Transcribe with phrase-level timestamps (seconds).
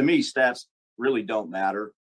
[0.00, 0.64] to me, stats
[0.98, 1.92] really don't matter.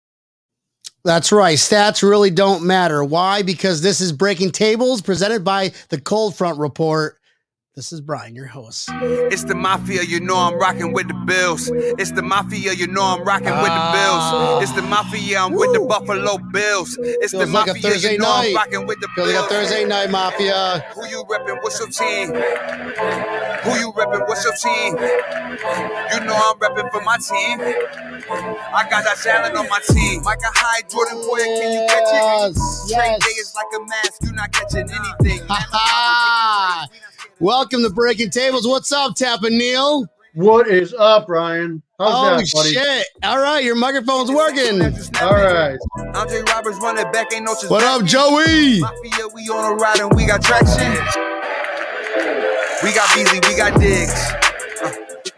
[1.05, 1.58] That's right.
[1.58, 3.03] Stats really don't matter.
[3.03, 3.42] Why?
[3.42, 7.18] Because this is Breaking Tables presented by the Cold Front Report.
[7.75, 8.89] This is Brian, your host.
[9.31, 11.69] It's the mafia, you know I'm rocking with the Bills.
[11.71, 14.25] It's the mafia, you know I'm rocking with the Bills.
[14.25, 14.59] Ah.
[14.59, 16.97] It's the mafia, I'm with the Buffalo Bills.
[16.99, 18.49] It's the Feels like a mafia, Thursday you know night.
[18.49, 19.69] I'm rocking with the Feels like a Bills.
[19.69, 20.83] Thursday night mafia.
[20.95, 21.61] Who you reppin'?
[21.61, 22.33] What's your team?
[22.33, 24.27] Who you reppin'?
[24.27, 24.97] What's your team?
[24.99, 27.61] You know I'm reppin' for my team.
[28.73, 30.23] I got that talent on my team.
[30.23, 32.57] Micah Hyde, Jordan Poyer, can you catch it?
[32.57, 33.25] Yes, Trade yes.
[33.25, 35.47] day is like a mask, you're not catching anything.
[35.47, 36.87] Ha ha!
[37.39, 38.67] Welcome to Breaking Tables.
[38.67, 40.05] What's up, Tampa Neil?
[40.33, 41.81] What is up, Ryan?
[41.97, 42.73] How's Oh that, buddy?
[42.73, 43.05] shit!
[43.23, 44.81] All right, your microphone's working.
[45.21, 45.77] All right.
[46.15, 48.79] Andre Roberts running back, ain't no What up, Joey?
[48.81, 50.91] Mafia, we on a ride and we got traction.
[52.83, 54.31] We got Beasley, we got Diggs.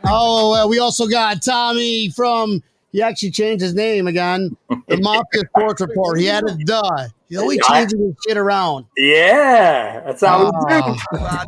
[0.04, 2.64] Oh, well, we also got Tommy from.
[2.92, 4.58] He actually changed his name again.
[4.88, 6.20] The Mafia Sports Report.
[6.20, 7.08] He added duh.
[7.32, 8.88] He's always changing his shit around.
[8.98, 10.98] Yeah, that's how we do.
[11.14, 11.46] Oh.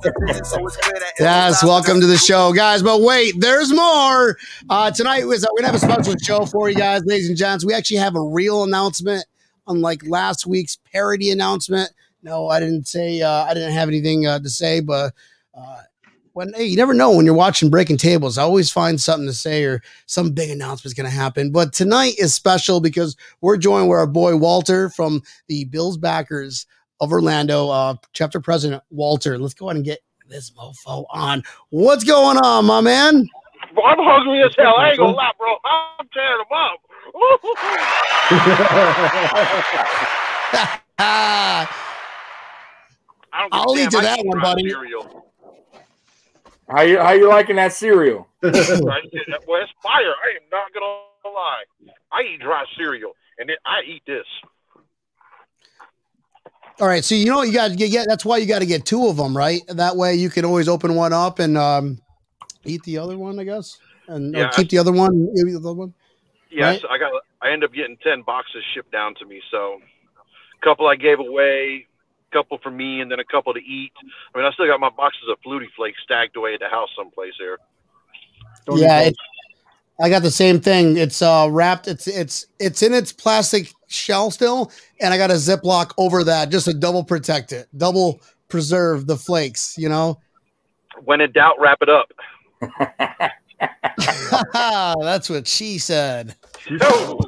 [1.20, 2.82] Yes, welcome to the show, guys.
[2.82, 4.38] But wait, there's more.
[4.70, 7.66] Uh, tonight was we're gonna have a special show for you guys, ladies and gents.
[7.66, 9.26] We actually have a real announcement,
[9.68, 11.92] unlike last week's parody announcement.
[12.22, 15.14] No, I didn't say uh, I didn't have anything uh, to say, but
[15.54, 15.82] uh,
[16.34, 19.34] when hey, you never know when you're watching Breaking Tables, I always find something to
[19.34, 21.52] say or some big announcement's gonna happen.
[21.52, 26.66] But tonight is special because we're joined with our boy Walter from the Bills backers
[27.00, 29.38] of Orlando, uh, chapter president Walter.
[29.38, 31.44] Let's go ahead and get this mofo on.
[31.70, 33.28] What's going on, my man?
[33.84, 34.76] I'm hungry as hell.
[34.78, 35.56] I ain't gonna lie, bro.
[35.66, 36.80] I'm tearing them up.
[41.00, 41.68] I
[43.40, 44.70] don't give a I'll lead to that one, buddy.
[44.70, 45.23] Cereal.
[46.70, 48.28] How you how you liking that cereal?
[48.44, 50.14] I did that- well, it's fire.
[50.24, 51.64] I am not gonna lie.
[52.12, 54.26] I eat dry cereal, and then I eat this.
[56.80, 58.08] all right, so you know what you got to get.
[58.08, 59.62] That's why you got to get two of them, right?
[59.68, 62.00] That way you can always open one up and um,
[62.66, 64.50] eat the other one, I guess, and Yeah.
[64.50, 65.30] keep the other one.
[65.38, 65.94] eat the other one.
[66.50, 67.12] Yes, I got.
[67.42, 69.42] I end up getting ten boxes shipped down to me.
[69.52, 69.80] So,
[70.62, 71.93] a couple I gave away, a
[72.34, 73.92] couple for me, and then a couple to eat.
[74.34, 76.90] I mean, I still got my boxes of Flutie Flakes stacked away at the house
[76.98, 77.58] someplace here.
[78.66, 79.16] Don't yeah, it,
[80.02, 80.98] I got the same thing.
[80.98, 81.88] It's uh wrapped.
[81.88, 86.50] It's it's it's in its plastic shell still, and I got a Ziploc over that
[86.50, 89.76] just to double protect it, double preserve the flakes.
[89.78, 90.20] You know.
[91.06, 92.12] When in doubt, wrap it up.
[94.54, 96.36] That's what she said.
[96.70, 97.20] No.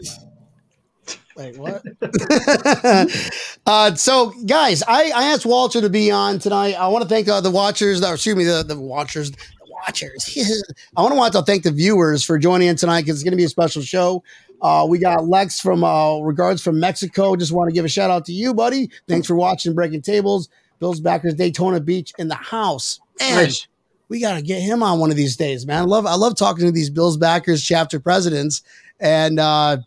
[1.36, 1.84] Wait, what?
[3.66, 6.74] uh, so, guys, I, I asked Walter to be on tonight.
[6.76, 9.38] I want to thank uh, the watchers, uh, excuse me, the, the watchers, the
[9.68, 10.38] watchers.
[10.96, 13.34] I want to want to thank the viewers for joining in tonight because it's going
[13.34, 14.24] to be a special show.
[14.62, 17.36] Uh, we got Lex from uh, Regards from Mexico.
[17.36, 18.90] Just want to give a shout out to you, buddy.
[19.08, 20.48] Thanks for watching Breaking Tables.
[20.80, 23.00] Bills backers Daytona Beach in the house.
[23.20, 23.68] Man, Nice.
[24.08, 25.82] we got to get him on one of these days, man.
[25.82, 28.62] I love I love talking to these Bills backers chapter presidents
[29.00, 29.78] and uh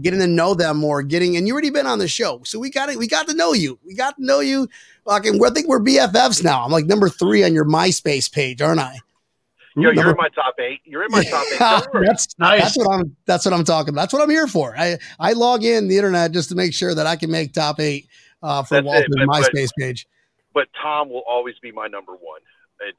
[0.00, 2.42] getting to know them more, getting and you already been on the show.
[2.44, 2.96] So we got it.
[2.98, 3.78] we got to know you.
[3.84, 4.68] We got to know you.
[5.06, 6.64] Fucking I think we're BFFs now.
[6.64, 8.98] I'm like number 3 on your MySpace page, aren't I?
[9.76, 10.80] Yo, you're in my top eight.
[10.84, 11.58] You're in my top eight.
[12.06, 12.60] That's Nice.
[12.62, 14.02] that's what I'm that's what I'm talking about.
[14.02, 14.74] That's what I'm here for.
[14.76, 17.78] I I log in the internet just to make sure that I can make top
[17.80, 18.06] 8
[18.42, 20.06] uh for That's it, Walter's but- but- MySpace page.
[20.52, 22.40] but Tom will always be my number one.
[22.80, 22.98] It's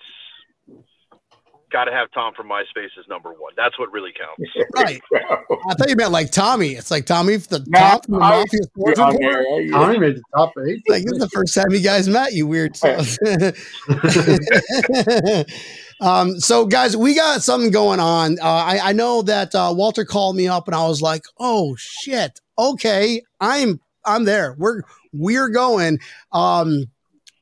[1.71, 3.53] got to have Tom from MySpace as number one.
[3.57, 4.51] That's what really counts.
[4.75, 5.01] Right.
[5.13, 6.69] I thought you meant like Tommy.
[6.69, 9.21] It's like Tommy the Nah, Tom from the I- Mafia Sports on Report.
[9.33, 9.71] there, yeah.
[9.71, 10.81] Tommy made the top eight.
[10.88, 12.77] Like this is the first time you guys met, you weird.
[16.01, 18.39] um, so guys, we got something going on.
[18.39, 21.75] Uh, I, I know that uh, Walter called me up and I was like, oh
[21.77, 22.39] shit.
[22.57, 24.56] Okay, I'm I'm there.
[24.57, 24.81] We're
[25.13, 26.00] we're going.
[26.31, 26.85] Um,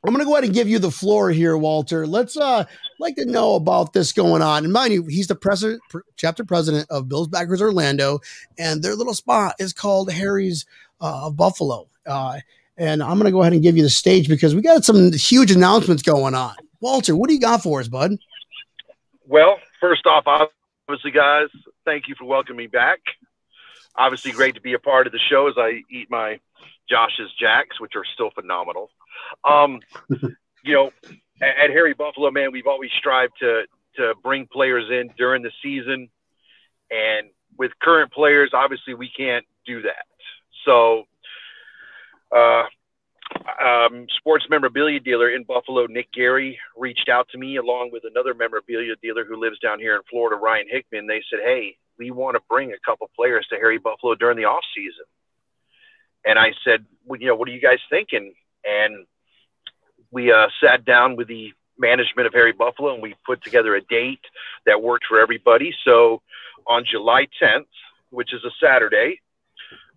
[0.06, 2.08] I'm gonna go ahead and give you the floor here, Walter.
[2.08, 2.66] Let's uh
[3.00, 4.64] like to know about this going on.
[4.64, 8.20] And mind you, he's the president, pr- chapter president of Bills Backers Orlando,
[8.58, 10.66] and their little spot is called Harry's
[11.02, 11.88] uh, of Buffalo.
[12.06, 12.40] Uh,
[12.78, 15.12] and I'm going to go ahead and give you the stage because we got some
[15.14, 16.56] huge announcements going on.
[16.80, 18.18] Walter, what do you got for us, bud?
[19.28, 20.24] Well, first off,
[20.88, 21.50] obviously, guys,
[21.86, 23.00] thank you for welcoming me back.
[23.96, 26.40] Obviously, great to be a part of the show as I eat my
[26.90, 28.90] Josh's Jacks, which are still phenomenal.
[29.44, 29.82] Um,
[30.64, 30.92] you know,
[31.42, 33.64] at, Harry Buffalo, man, we've always strived to
[33.96, 36.10] to bring players in during the season,
[36.92, 40.06] and with current players, obviously, we can't do that.
[40.66, 41.04] So,
[42.36, 42.64] uh,
[43.64, 48.34] um, sports memorabilia dealer in Buffalo, Nick Gary, reached out to me along with another
[48.34, 51.08] memorabilia dealer who lives down here in Florida, Ryan Hickman.
[51.08, 54.46] They said, "Hey, we want to bring a couple players to Harry Buffalo during the
[54.46, 55.06] off season.
[56.26, 58.34] And I said, well, you know, what are you guys thinking?
[58.64, 59.06] And
[60.12, 63.82] we uh, sat down with the management of Harry Buffalo and we put together a
[63.82, 64.22] date
[64.66, 65.74] that worked for everybody.
[65.86, 66.22] So
[66.68, 67.66] on July 10th,
[68.10, 69.22] which is a Saturday,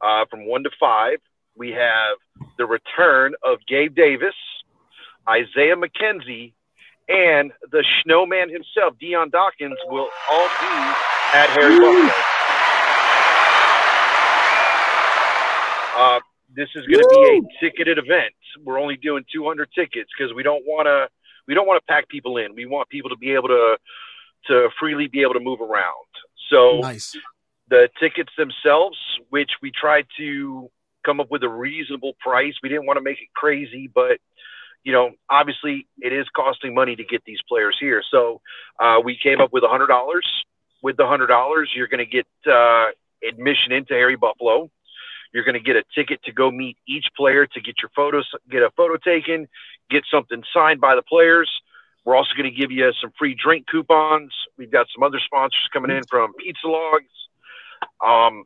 [0.01, 1.19] uh, from one to five,
[1.57, 2.17] we have
[2.59, 4.35] the return of Gabe Davis,
[5.29, 6.53] Isaiah McKenzie,
[7.09, 10.67] and the snowman himself, Dion Dawkins, will all be
[11.35, 12.13] at Harry Buffalo.
[15.95, 16.21] Uh,
[16.55, 18.35] this is going to be a ticketed event.
[18.65, 21.09] We're only doing 200 tickets because we don't want to
[21.49, 22.55] we don't want to pack people in.
[22.55, 23.77] We want people to be able to
[24.49, 26.07] to freely be able to move around.
[26.51, 27.17] So Nice.
[27.69, 28.99] the tickets themselves,
[29.31, 30.69] which we tried to
[31.05, 32.55] come up with a reasonable price.
[32.63, 34.19] We didn't want to make it crazy, but
[34.85, 38.03] you know, obviously it is costing money to get these players here.
[38.11, 38.41] So
[38.81, 40.27] uh, we came up with a hundred dollars.
[40.83, 42.87] With the hundred dollars, you're going to get uh,
[43.27, 44.69] admission into Harry Buffalo.
[45.33, 48.29] You're going to get a ticket to go meet each player to get your photos,
[48.51, 49.49] get a photo taken,
[49.91, 51.51] get something signed by the players.
[52.05, 54.33] We're also going to give you some free drink coupons.
[54.59, 57.07] We've got some other sponsors coming in from Pizza Logs.
[58.05, 58.45] Um,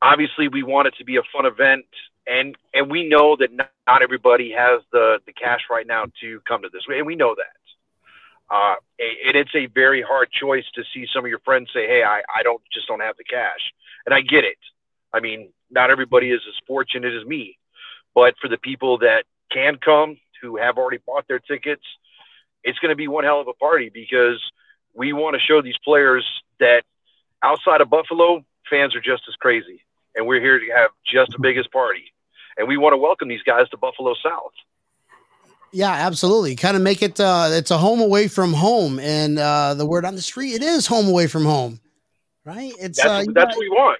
[0.00, 1.84] obviously, we want it to be a fun event,
[2.26, 6.40] and and we know that not, not everybody has the the cash right now to
[6.48, 7.46] come to this, and we know that.
[8.50, 12.02] Uh, and it's a very hard choice to see some of your friends say, "Hey,
[12.02, 13.72] I, I don't just don't have the cash,"
[14.06, 14.58] and I get it.
[15.12, 17.58] I mean, not everybody is as fortunate as me,
[18.14, 21.82] but for the people that can come, who have already bought their tickets,
[22.64, 24.40] it's going to be one hell of a party because
[24.94, 26.24] we want to show these players
[26.60, 26.82] that
[27.42, 29.82] outside of Buffalo, fans are just as crazy,
[30.14, 32.12] and we're here to have just the biggest party,
[32.56, 34.52] and we want to welcome these guys to Buffalo South.
[35.74, 36.54] Yeah, absolutely.
[36.54, 40.04] Kind of make it uh it's a home away from home and uh the word
[40.04, 41.80] on the street it is home away from home.
[42.44, 42.74] Right?
[42.78, 43.98] It's That's uh that's got- what we want.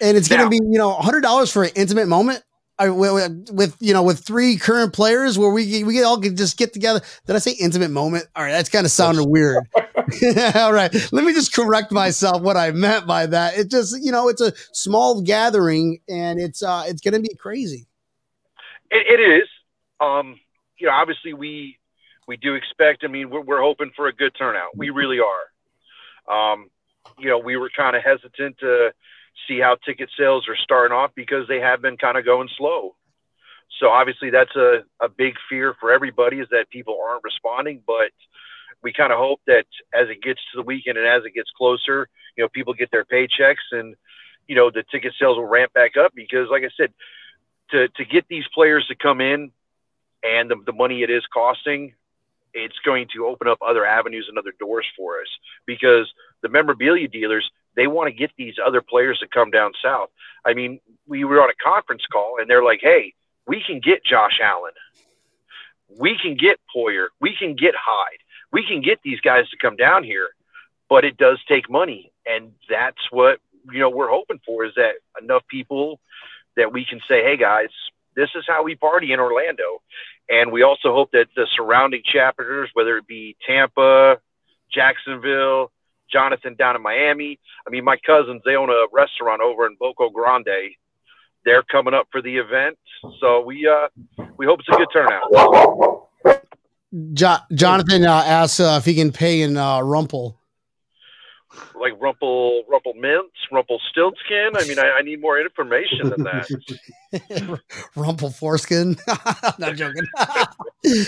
[0.00, 2.42] And it's going to be, you know, $100 for an intimate moment.
[2.80, 6.56] I, with, with you know with three current players where we we all could just
[6.56, 7.00] get together.
[7.26, 8.26] Did I say intimate moment?
[8.36, 9.64] All right, that's kind of sounded weird.
[10.54, 13.58] all right, let me just correct myself what I meant by that.
[13.58, 17.34] It just you know it's a small gathering and it's uh it's going to be
[17.34, 17.88] crazy.
[18.92, 19.48] It, it is.
[20.00, 20.38] Um,
[20.78, 21.78] you know, obviously we
[22.28, 23.02] we do expect.
[23.02, 24.76] I mean, we're, we're hoping for a good turnout.
[24.76, 26.52] We really are.
[26.52, 26.70] Um,
[27.18, 28.92] you know, we were kind of hesitant to
[29.46, 32.94] see how ticket sales are starting off because they have been kind of going slow.
[33.80, 38.10] So obviously that's a, a big fear for everybody is that people aren't responding, but
[38.82, 41.50] we kind of hope that as it gets to the weekend and as it gets
[41.56, 43.94] closer, you know, people get their paychecks and,
[44.46, 46.92] you know, the ticket sales will ramp back up because like I said,
[47.70, 49.50] to, to get these players to come in
[50.22, 51.94] and the, the money it is costing,
[52.54, 55.28] it's going to open up other avenues and other doors for us
[55.66, 56.10] because
[56.42, 60.10] the memorabilia dealers, they want to get these other players to come down south.
[60.44, 63.14] I mean, we were on a conference call and they're like, hey,
[63.46, 64.72] we can get Josh Allen.
[65.96, 67.06] We can get Poyer.
[67.20, 68.18] We can get Hyde.
[68.52, 70.26] We can get these guys to come down here,
[70.88, 72.10] but it does take money.
[72.26, 73.38] And that's what,
[73.70, 76.00] you know, we're hoping for is that enough people
[76.56, 77.68] that we can say, hey, guys,
[78.16, 79.82] this is how we party in Orlando.
[80.28, 84.18] And we also hope that the surrounding chapters, whether it be Tampa,
[84.68, 85.70] Jacksonville,
[86.12, 87.38] Jonathan down in Miami.
[87.66, 90.74] I mean, my cousins, they own a restaurant over in Boca Grande.
[91.44, 92.78] They're coming up for the event.
[93.20, 93.88] So we uh
[94.36, 96.04] we hope it's a good turnout.
[97.12, 100.38] Jo- Jonathan uh, asks uh, if he can pay in uh, Rumple.
[101.80, 104.50] Like Rumple Rumple Minze, Rumple Stiltskin.
[104.56, 106.48] I mean, I, I need more information than that.
[107.96, 108.96] Rumple foreskin.
[109.58, 110.06] Not joking.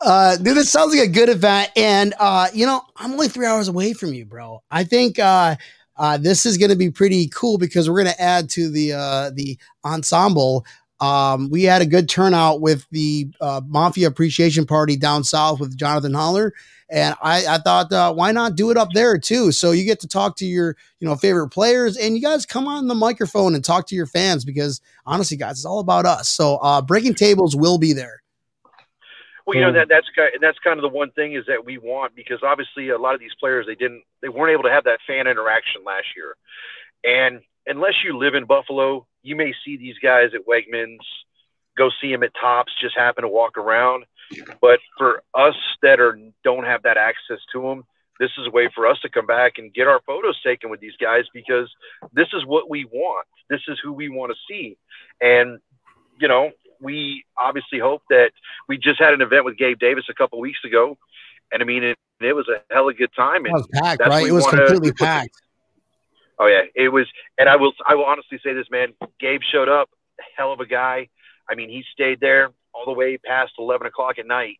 [0.00, 1.70] uh, dude, this sounds like a good event.
[1.76, 4.62] And, uh, you know, I'm only three hours away from you, bro.
[4.70, 5.56] I think uh,
[5.96, 8.92] uh, this is going to be pretty cool because we're going to add to the
[8.94, 10.64] uh, the ensemble.
[11.00, 15.76] Um, we had a good turnout with the uh, Mafia Appreciation Party down south with
[15.76, 16.52] Jonathan Holler.
[16.90, 19.52] And I, I thought, uh, why not do it up there too?
[19.52, 22.66] So you get to talk to your, you know, favorite players, and you guys come
[22.66, 26.28] on the microphone and talk to your fans because honestly, guys, it's all about us.
[26.28, 28.22] So uh, breaking tables will be there.
[29.46, 31.76] Well, you know that that's kind that's kind of the one thing is that we
[31.78, 34.84] want because obviously a lot of these players they didn't they weren't able to have
[34.84, 36.36] that fan interaction last year,
[37.02, 40.98] and unless you live in Buffalo, you may see these guys at Wegmans,
[41.76, 44.04] go see them at Tops, just happen to walk around.
[44.60, 47.84] But for us that are don't have that access to them,
[48.20, 50.80] this is a way for us to come back and get our photos taken with
[50.80, 51.68] these guys because
[52.12, 53.26] this is what we want.
[53.48, 54.76] This is who we want to see,
[55.20, 55.58] and
[56.20, 56.50] you know
[56.80, 58.30] we obviously hope that
[58.68, 60.96] we just had an event with Gabe Davis a couple weeks ago,
[61.52, 63.46] and I mean it, it was a hell of a good time.
[63.46, 64.26] It was packed, right?
[64.26, 65.42] It was wanna- completely we packed.
[66.40, 67.06] Oh yeah, it was,
[67.38, 68.94] and I will I will honestly say this, man.
[69.20, 69.90] Gabe showed up,
[70.36, 71.08] hell of a guy.
[71.48, 74.58] I mean, he stayed there all the way past eleven o'clock at night,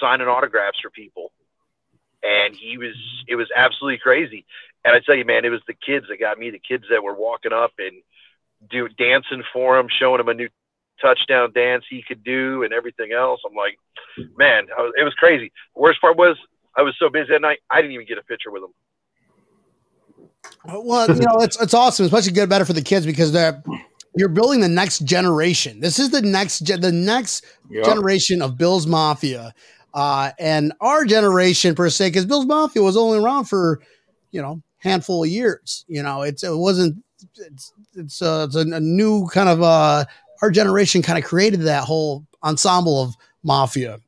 [0.00, 1.30] signing autographs for people,
[2.22, 2.96] and he was
[3.28, 4.46] it was absolutely crazy.
[4.86, 6.50] And I tell you, man, it was the kids that got me.
[6.50, 8.02] The kids that were walking up and
[8.70, 10.48] do dancing for him, showing him a new
[11.02, 13.40] touchdown dance he could do and everything else.
[13.46, 13.76] I'm like,
[14.38, 15.52] man, was, it was crazy.
[15.74, 16.38] Worst part was
[16.74, 18.72] I was so busy that night I didn't even get a picture with him.
[20.64, 23.62] Well, you know, it's it's awesome, especially good better for the kids because they're
[24.16, 25.80] you're building the next generation.
[25.80, 27.86] This is the next gen, the next Yep.
[27.86, 29.54] generation of Bills Mafia,
[29.94, 33.80] uh, and our generation per se, because Bills Mafia was only around for
[34.30, 35.84] you know handful of years.
[35.88, 37.02] You know, it's it wasn't
[37.36, 40.04] it's it's uh, it's a, a new kind of uh
[40.42, 43.98] our generation kind of created that whole ensemble of mafia.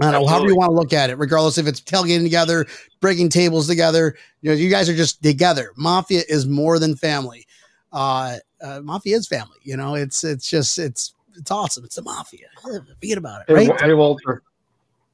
[0.00, 2.66] I don't know, however you want to look at it, regardless if it's tailgating together,
[3.00, 4.16] breaking tables together.
[4.40, 5.72] You know, you guys are just together.
[5.76, 7.46] Mafia is more than family.
[7.92, 9.58] Uh, uh, mafia is family.
[9.62, 11.84] You know, it's it's just it's it's awesome.
[11.84, 12.46] It's the mafia.
[12.62, 13.68] Forget about it, Hey, right?
[13.68, 14.42] Wa- hey Walter.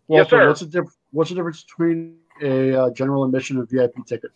[0.09, 0.47] Yes, Walter, sir.
[0.49, 4.31] what's the diff- What's the difference between a uh, general admission and VIP ticket?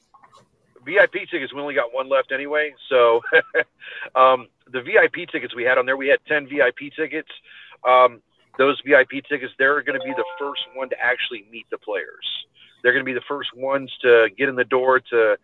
[0.85, 2.75] VIP tickets, we only got one left anyway.
[2.89, 3.21] So
[4.15, 7.29] um, the VIP tickets we had on there, we had 10 VIP tickets.
[7.87, 8.21] Um,
[8.59, 12.27] those VIP tickets, they're going to be the first one to actually meet the players.
[12.83, 15.37] They're going to be the first ones to get in the door to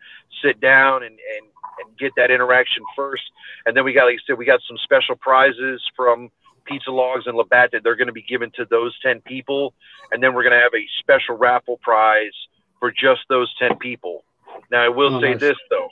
[0.43, 1.47] sit down and, and,
[1.87, 3.23] and get that interaction first.
[3.65, 6.31] And then we got, like I said, we got some special prizes from
[6.65, 9.73] Pizza Logs and Labatt that they're going to be given to those 10 people.
[10.13, 12.35] And then we're going to have a special raffle prize
[12.81, 14.25] for just those 10 people.
[14.71, 15.41] Now, I will Oh, say nice.
[15.41, 15.89] this, though.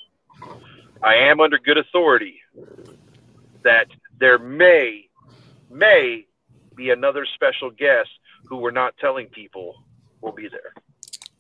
[1.03, 2.41] I am under good authority
[3.63, 3.87] that
[4.19, 5.09] there may,
[5.71, 6.27] may
[6.77, 8.11] be another special guest
[8.45, 9.83] who we're not telling people
[10.21, 10.73] will be there.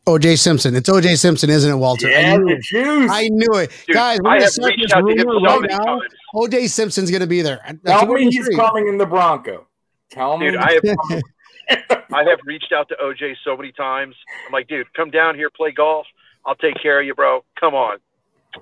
[0.07, 0.77] OJ Simpson.
[0.77, 2.07] It's OJ Simpson, isn't it, Walter?
[2.07, 2.63] I, Yeah, knew the it.
[2.63, 3.11] juice.
[3.13, 3.71] I knew it.
[3.87, 6.01] Dude, Guys, we're I gonna start this out to him rumor so right now.
[6.35, 7.61] OJ Simpson's going to be there.
[7.83, 8.57] That's Tell me he's saying.
[8.57, 9.67] coming in the Bronco.
[10.11, 10.47] Tell me.
[10.51, 10.83] Dude, I have
[12.13, 14.15] I have reached out to OJ so many times.
[14.47, 16.07] I'm like, dude, come down here, play golf.
[16.45, 17.45] I'll take care of you, bro.
[17.59, 17.99] Come on.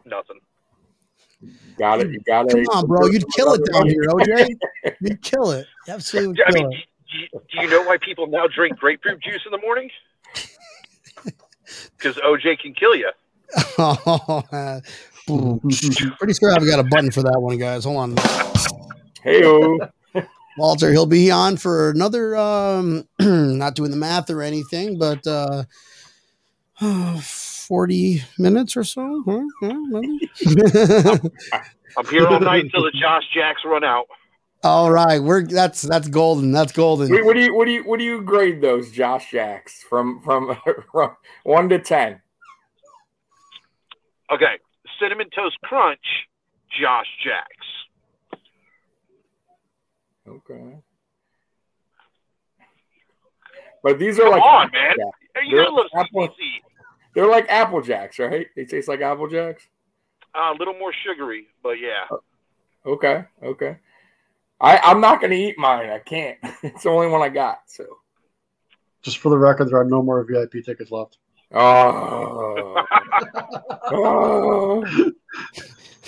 [0.06, 0.38] Nothing.
[1.78, 2.10] Got it.
[2.10, 2.66] You got it.
[2.66, 3.06] Come on, bro.
[3.06, 4.48] You'd kill it down here, OJ.
[5.00, 5.66] You'd kill it.
[5.88, 6.84] Absolutely I mean, it.
[7.10, 9.90] do you, do you know why people now drink grapefruit juice in the morning?
[11.96, 13.10] Because OJ can kill you.
[13.78, 14.80] Oh, uh,
[16.18, 17.84] pretty sure I've got a button for that one, guys.
[17.84, 18.16] Hold on.
[19.22, 19.42] Hey,
[20.58, 25.64] Walter, he'll be on for another, um, not doing the math or anything, but uh,
[27.68, 29.22] 40 minutes or so.
[29.26, 29.42] Huh?
[29.62, 31.18] Huh?
[31.96, 34.06] I'm here all night until the Josh Jacks run out.
[34.62, 35.22] All right.
[35.22, 36.50] We're that's that's golden.
[36.52, 37.10] That's golden.
[37.10, 40.20] Wait, what do you what do you what do you grade those Josh Jacks from
[40.22, 40.56] from,
[40.92, 41.10] from
[41.44, 42.20] one to ten?
[44.32, 44.58] Okay.
[45.00, 45.98] Cinnamon Toast Crunch,
[46.80, 48.40] Josh Jacks.
[50.26, 50.76] Okay.
[53.82, 54.94] But these are Come like on, man.
[54.98, 55.04] Yeah.
[55.34, 56.63] Hey, You They're gotta love apple- CBC.
[57.14, 58.46] They're like Apple Jacks, right?
[58.56, 59.66] They taste like Apple Jacks.
[60.34, 62.06] Uh, a little more sugary, but yeah.
[62.84, 63.76] Okay, okay.
[64.60, 65.90] I I'm not gonna eat mine.
[65.90, 66.38] I can't.
[66.62, 67.60] It's the only one I got.
[67.66, 67.84] So.
[69.02, 71.18] Just for the record, there are no more VIP tickets left.
[71.52, 72.82] Oh.
[73.92, 74.84] oh.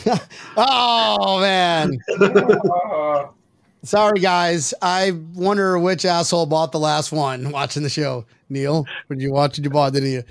[0.56, 1.98] oh man.
[2.18, 3.34] Oh.
[3.82, 4.74] Sorry, guys.
[4.82, 8.24] I wonder which asshole bought the last one watching the show.
[8.48, 9.54] Neil, did you watch?
[9.54, 9.92] Did you bought?
[9.92, 10.24] Didn't you?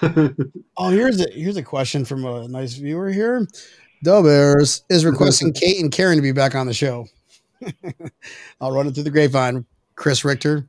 [0.76, 3.46] Oh, here's a here's a question from a nice viewer here.
[4.02, 7.06] Bears is requesting Kate and Karen to be back on the show.
[8.60, 9.66] I'll run it through the grapevine.
[9.96, 10.66] Chris Richter.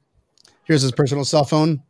[0.65, 1.81] Here's his personal cell phone.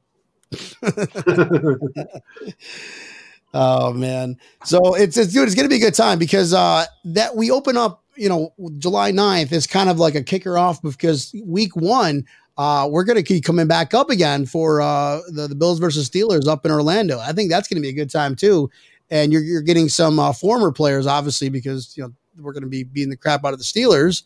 [3.54, 4.38] Oh man.
[4.64, 7.76] So it's it's dude, it's gonna be a good time because uh that we open
[7.78, 12.26] up, you know, July 9th is kind of like a kicker off because week one,
[12.62, 16.48] uh, we're gonna keep coming back up again for uh the, the Bills versus Steelers
[16.48, 17.18] up in Orlando.
[17.18, 18.70] I think that's gonna be a good time too.
[19.10, 22.84] And you're you're getting some uh, former players, obviously, because you know we're gonna be
[22.84, 24.22] beating the crap out of the Steelers.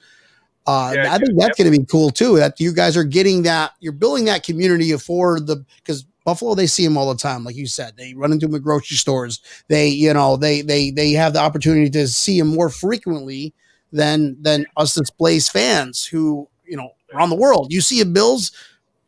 [0.68, 2.38] Uh, Yeah, I think that's going to be cool too.
[2.38, 6.68] That you guys are getting that, you're building that community for the because Buffalo they
[6.68, 7.96] see them all the time, like you said.
[7.96, 9.40] They run into them at grocery stores.
[9.70, 13.54] They, you know, they they they have the opportunity to see them more frequently
[13.94, 17.72] than than us as Blaze fans who you know around the world.
[17.72, 18.52] You see a Bills,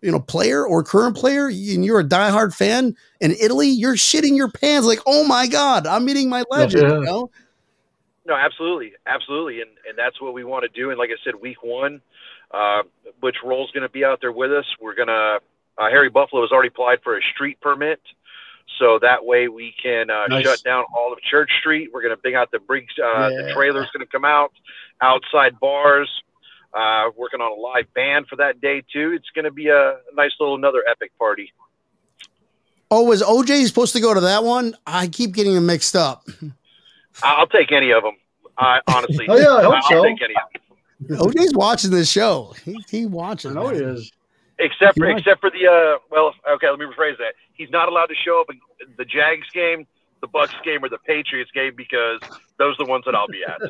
[0.01, 3.67] you know, player or current player, and you're a diehard fan in Italy.
[3.67, 6.83] You're shitting your pants like, oh my god, I'm meeting my legend.
[6.83, 6.93] Yeah.
[6.99, 7.29] You know,
[8.25, 10.89] No, absolutely, absolutely, and and that's what we want to do.
[10.89, 12.01] And like I said, week one,
[12.51, 12.83] uh,
[13.21, 14.65] Butch Roll's going to be out there with us.
[14.79, 15.39] We're gonna
[15.77, 18.01] uh, Harry Buffalo has already applied for a street permit,
[18.79, 20.43] So that way we can uh, Nice.
[20.43, 21.89] shut down all of Church Street.
[21.93, 23.53] We're going to bring out the Briggs, uh, the Yeah.
[23.53, 24.51] trailer's going to come out,
[25.01, 26.09] outside bars.
[26.77, 29.11] Uh, working on a live band for that day too.
[29.15, 31.51] It's going to be a nice little another epic party.
[32.91, 34.75] Oh, was OJ supposed to go to that one?
[34.85, 36.25] I keep getting them mixed up.
[37.23, 38.13] I'll take any of them.
[38.59, 40.03] I honestly, Oh, yeah, I hope I'll so.
[40.03, 41.17] take any of them.
[41.27, 42.53] OJ's watching this show.
[42.63, 43.53] He, he I watches.
[43.53, 44.11] know he is.
[44.59, 47.33] Except for except for the uh, well, okay, let me rephrase that.
[47.53, 48.59] He's not allowed to show up in
[48.97, 49.85] the Jags game,
[50.21, 52.19] the Bucs game, or the Patriots game because
[52.57, 53.61] those are the ones that I'll be at.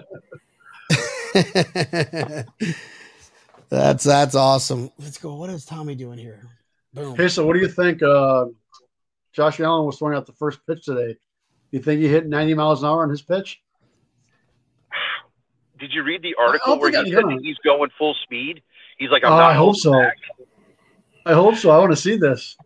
[3.69, 4.91] that's that's awesome.
[4.97, 5.35] Let's go.
[5.35, 6.41] What is Tommy doing here?
[6.93, 7.15] Boom.
[7.15, 8.01] Hey, so what do you think?
[8.01, 8.45] Uh,
[9.33, 11.15] Josh Allen was throwing out the first pitch today.
[11.71, 13.61] You think he hit 90 miles an hour on his pitch?
[15.79, 18.61] Did you read the article where he said that he's going full speed?
[18.97, 19.91] He's like, I'm Oh, not I hope so.
[19.91, 20.17] back.
[21.25, 21.69] I hope so.
[21.69, 22.57] I want to see this.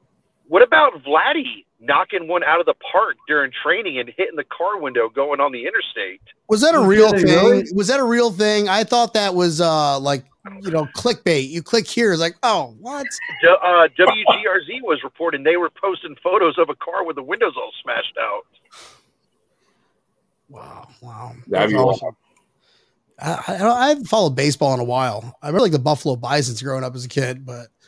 [0.47, 4.79] What about Vladdy knocking one out of the park during training and hitting the car
[4.79, 6.21] window going on the interstate?
[6.47, 7.25] Was that a real thing?
[7.25, 7.65] really?
[7.73, 8.69] Was that a real thing?
[8.69, 10.23] I thought that was uh like
[10.61, 11.49] you know clickbait.
[11.49, 13.07] You click here, like oh what?
[13.41, 17.53] D- uh, WGRZ was reporting they were posting photos of a car with the windows
[17.57, 18.43] all smashed out.
[20.49, 21.33] Wow, wow.
[21.47, 22.15] That'd be That's awesome.
[23.19, 25.37] I, I, I haven't followed baseball in a while.
[25.41, 27.80] I remember like the Buffalo Bisons growing up as a kid, but Yeah.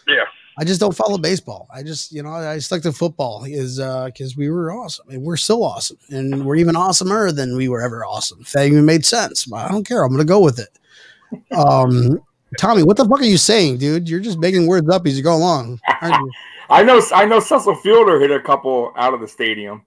[0.58, 1.68] I just don't follow baseball.
[1.74, 5.24] I just, you know, I stuck to football is uh because we were awesome and
[5.24, 8.40] we're still awesome and we're even awesomer than we were ever awesome.
[8.42, 10.04] If that even made sense, I don't care.
[10.04, 10.70] I'm gonna go with it.
[11.52, 12.22] Um,
[12.60, 14.08] Tommy, what the fuck are you saying, dude?
[14.08, 15.80] You're just making words up as you go along.
[16.02, 16.32] aren't you?
[16.70, 17.02] I know.
[17.14, 17.40] I know.
[17.40, 19.86] Cecil Fielder hit a couple out of the stadium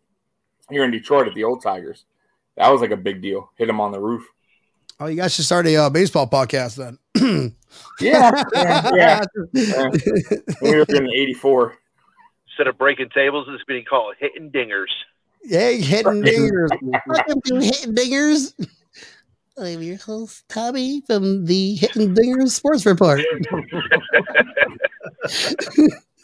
[0.69, 2.05] here in Detroit at the Old Tigers.
[2.57, 3.51] That was like a big deal.
[3.57, 4.27] Hit him on the roof.
[4.99, 7.55] Oh, you guys should start a uh, baseball podcast then.
[8.01, 9.25] Yeah, yeah, yeah.
[9.53, 9.89] Yeah.
[10.63, 11.77] we were in '84.
[12.49, 14.89] Instead of breaking tables, it's being called hitting dingers.
[15.43, 16.69] Hey, hitting dingers.
[17.07, 18.53] Welcome to Hitting Dingers.
[19.59, 23.21] I'm your host, Tommy, from the Hitting Dingers Sports Report.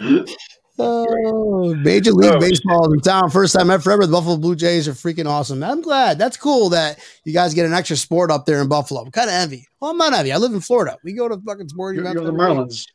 [0.79, 3.31] oh, Major League Oh, Baseball is in town.
[3.31, 3.97] First time ever.
[4.07, 5.63] The Buffalo Blue Jays are freaking awesome.
[5.63, 6.19] I'm glad.
[6.19, 9.03] That's cool that you guys get an extra sport up there in Buffalo.
[9.03, 9.67] I'm kind of envy.
[9.81, 10.33] Well, I'm not envy.
[10.33, 10.97] I live in Florida.
[11.05, 12.87] We go to fucking sporting You're, events you're the Marlins.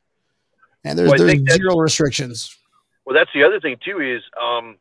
[0.83, 2.55] and there's Well, there's zero restrictions.
[3.05, 4.77] Well, that's the other thing too is um,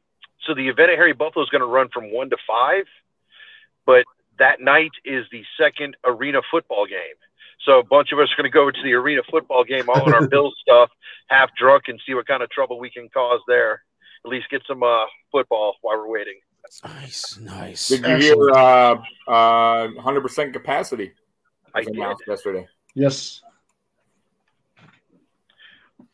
[0.46, 2.84] so the event at Harry Buffalo is going to run from one to five,
[3.84, 4.04] but
[4.38, 6.98] that night is the second arena football game.
[7.64, 10.06] So a bunch of us are going to go to the arena football game, all
[10.06, 10.90] in our Bills stuff,
[11.28, 13.82] half drunk, and see what kind of trouble we can cause there.
[14.24, 16.34] At least get some uh, football while we're waiting.
[16.84, 17.88] Nice, nice.
[17.88, 18.96] Did you hear uh,
[19.28, 21.12] uh, 100% capacity?
[21.74, 21.94] I did.
[21.94, 22.66] announced yesterday.
[22.94, 23.42] Yes.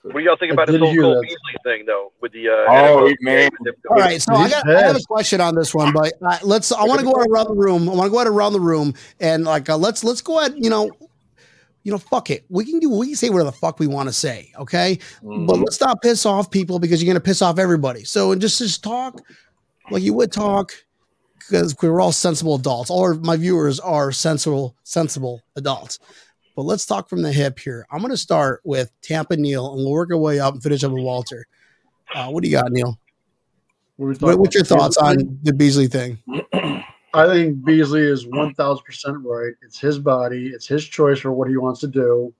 [0.02, 1.22] What do y'all think about this whole Cole.
[1.22, 2.12] Beasley thing, though?
[2.20, 3.50] With the uh, Oh, NFL man.
[3.88, 6.72] All right, so I got I have a question on this one, but uh, let's.
[6.72, 7.88] I want to go around the room.
[7.88, 10.54] I want to go around the room and like uh, let's let's go ahead.
[10.56, 10.90] You know,
[11.84, 12.44] you know, fuck it.
[12.48, 12.90] We can do.
[12.90, 14.52] We can say whatever the fuck we want to say.
[14.58, 15.46] Okay, Mm-hmm.
[15.46, 18.04] but let's not piss off people because you're gonna piss off everybody.
[18.04, 19.20] So and just just talk
[19.90, 20.72] like you would talk
[21.38, 22.88] because we're all sensible adults.
[22.90, 25.98] All of my viewers are sensible sensible adults.
[26.54, 27.86] But let's talk from the hip here.
[27.90, 30.92] I'm gonna start with Tampa Neil and we'll work our way up and finish up
[30.92, 31.46] with Walter.
[32.14, 32.98] Uh, what do you got, Neil?
[33.96, 36.18] What, What, what's your thoughts on the Beasley thing?
[37.14, 38.80] I think Beasley is 1000%
[39.24, 39.52] right.
[39.62, 42.32] It's his body, it's his choice for what he wants to do.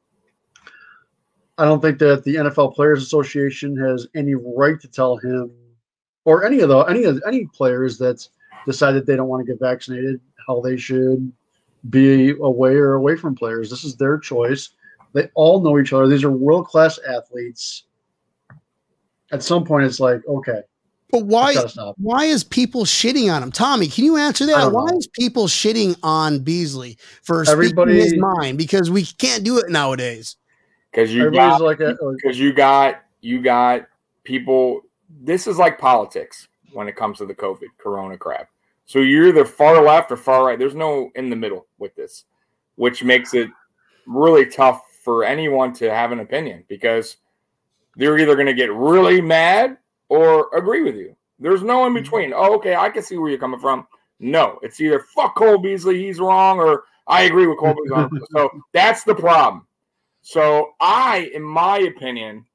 [1.58, 5.52] I don't think that the NFL Players Association has any right to tell him
[6.24, 8.26] or any of the any of any players that
[8.64, 11.30] decide that they don't want to get vaccinated how they should
[11.90, 13.68] be away or away from players.
[13.68, 14.70] This is their choice.
[15.12, 16.06] They all know each other.
[16.06, 17.84] These are world-class athletes.
[19.30, 20.62] At some point it's like, okay,
[21.12, 21.54] But why
[21.98, 23.52] why is people shitting on him?
[23.52, 24.72] Tommy, can you answer that?
[24.72, 24.96] Why know.
[24.96, 28.58] is people shitting on Beasley for Everybody- speaking his mind?
[28.58, 30.36] Because we can't do it nowadays.
[30.90, 33.86] Because you Everybody's got like, like because you got you got
[34.24, 34.82] people
[35.20, 38.48] this is like politics when it comes to the covid corona crap
[38.84, 42.24] so you're either far left or far right there's no in the middle with this
[42.76, 43.50] which makes it
[44.06, 47.16] really tough for anyone to have an opinion because
[47.96, 49.76] they're either going to get really mad
[50.12, 52.02] or agree with you there's no in mm-hmm.
[52.02, 53.86] between oh okay i can see where you're coming from
[54.20, 58.48] no it's either fuck cole beasley he's wrong or i agree with cole beasley so
[58.72, 59.66] that's the problem
[60.22, 62.46] so I, in my opinion,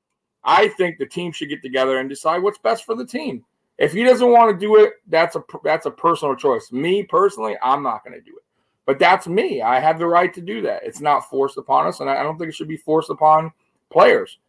[0.44, 3.44] I think the team should get together and decide what's best for the team.
[3.78, 6.72] If he doesn't want to do it, that's a that's a personal choice.
[6.72, 8.44] Me personally, I'm not going to do it.
[8.86, 9.62] But that's me.
[9.62, 10.82] I have the right to do that.
[10.84, 13.52] It's not forced upon us, and I I don't think it should be forced upon
[13.92, 14.40] players.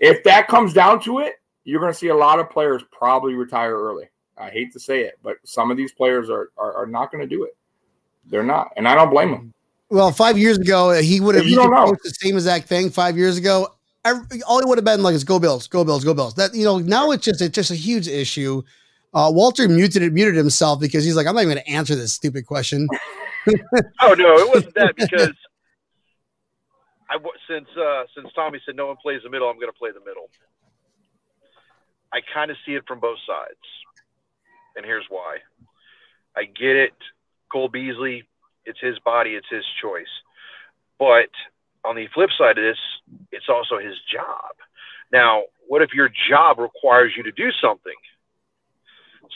[0.00, 3.34] If that comes down to it, you're going to see a lot of players probably
[3.34, 6.86] retire early I hate to say it, but some of these players are are, are
[6.86, 7.56] not going to do it.
[8.26, 9.54] They're not, and I don't blame them.
[9.90, 11.94] Well, five years ago, he would have You don't know.
[12.02, 12.90] the same exact thing.
[12.90, 13.68] Five years ago,
[14.04, 16.54] every, all it would have been like is "Go Bills, Go Bills, Go Bills." That
[16.54, 18.62] you know, now it's just it's just a huge issue.
[19.12, 22.12] Uh, Walter muted muted himself because he's like, "I'm not even going to answer this
[22.12, 22.88] stupid question."
[24.00, 25.34] Oh no, it wasn't that because
[27.10, 29.78] I wa- since uh, since Tommy said no one plays the middle, I'm going to
[29.78, 30.30] play the middle.
[32.14, 33.58] I kind of see it from both sides,
[34.76, 35.38] and here's why.
[36.36, 36.94] I get it,
[37.50, 38.22] Cole Beasley.
[38.64, 40.08] It's his body, it's his choice.
[40.98, 41.28] But
[41.84, 42.78] on the flip side of this,
[43.32, 44.54] it's also his job.
[45.12, 47.92] Now, what if your job requires you to do something?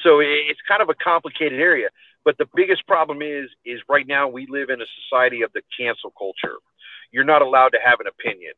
[0.05, 1.89] So it's kind of a complicated area.
[2.25, 5.63] But the biggest problem is, is right now we live in a society of the
[5.79, 6.57] cancel culture.
[7.11, 8.53] You're not allowed to have an opinion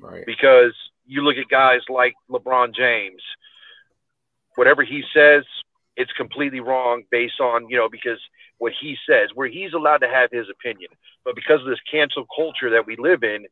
[0.00, 0.26] Right.
[0.26, 0.74] because
[1.06, 3.22] you look at guys like LeBron James.
[4.56, 5.44] Whatever he says,
[5.96, 8.18] it's completely wrong based on you know because
[8.58, 10.90] what he says, where he's allowed to have his opinion,
[11.24, 13.46] but because of this cancel culture that we live in,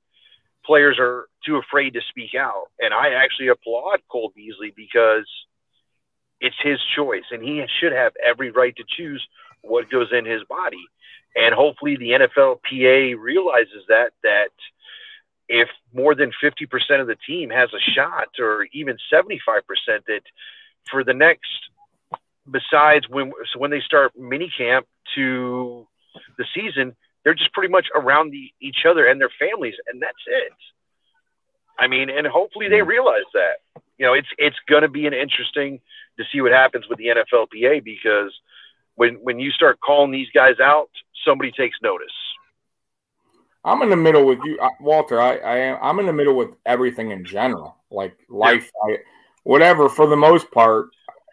[0.64, 2.66] players are too afraid to speak out.
[2.78, 5.26] And I actually applaud Cole Beasley because
[6.40, 9.24] it's his choice, and he should have every right to choose
[9.62, 10.84] what goes in his body.
[11.34, 14.50] And hopefully, the NFLPA realizes that that
[15.48, 19.36] if more than 50% of the team has a shot, or even 75%,
[20.06, 20.22] that
[20.90, 21.48] for the next,
[22.50, 25.86] besides when so when they start mini camp to
[26.38, 30.12] the season, they're just pretty much around the, each other and their families, and that's
[30.26, 30.52] it.
[31.78, 33.82] I mean, and hopefully they realize that.
[33.98, 35.80] You know, it's it's going to be an interesting
[36.18, 38.32] to see what happens with the NFLPA because
[38.96, 40.90] when when you start calling these guys out,
[41.24, 42.12] somebody takes notice.
[43.64, 45.20] I'm in the middle with you, uh, Walter.
[45.20, 45.78] I, I am.
[45.80, 48.98] I'm in the middle with everything in general, like life, I,
[49.44, 49.88] whatever.
[49.88, 50.88] For the most part,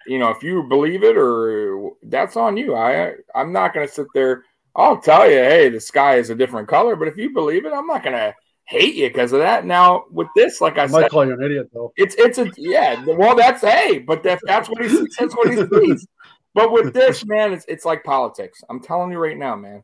[0.07, 2.75] you know, if you believe it or that's on you.
[2.75, 4.43] I I'm not going to sit there.
[4.75, 6.95] I'll tell you, hey, the sky is a different color.
[6.95, 8.33] But if you believe it, I'm not going to
[8.65, 9.65] hate you because of that.
[9.65, 11.91] Now with this, like I I might said, call you an idiot though.
[11.97, 13.03] it's it's a yeah.
[13.05, 15.07] Well, that's hey, but that, that's what he.
[15.17, 16.07] That's what he sees.
[16.53, 18.63] But with this, man, it's it's like politics.
[18.69, 19.83] I'm telling you right now, man.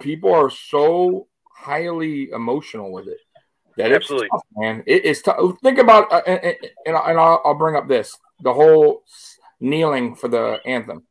[0.00, 3.18] People are so highly emotional with it
[3.78, 4.28] that Absolutely.
[4.28, 4.82] tough, man.
[4.86, 5.58] It is tough.
[5.62, 9.02] Think about uh, and, and- and I'll, I'll bring up this: the whole
[9.60, 11.04] kneeling for the anthem.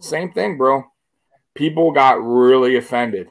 [0.00, 0.84] Same thing, bro.
[1.54, 3.28] People got really offended.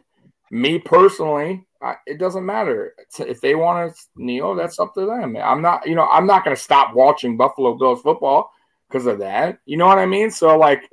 [0.51, 4.55] Me personally, I, it doesn't matter if they want to kneel.
[4.55, 5.35] That's up to them.
[5.37, 8.51] I'm not, you know, I'm not going to stop watching Buffalo Bills football
[8.87, 9.59] because of that.
[9.65, 10.29] You know what I mean?
[10.31, 10.89] So like,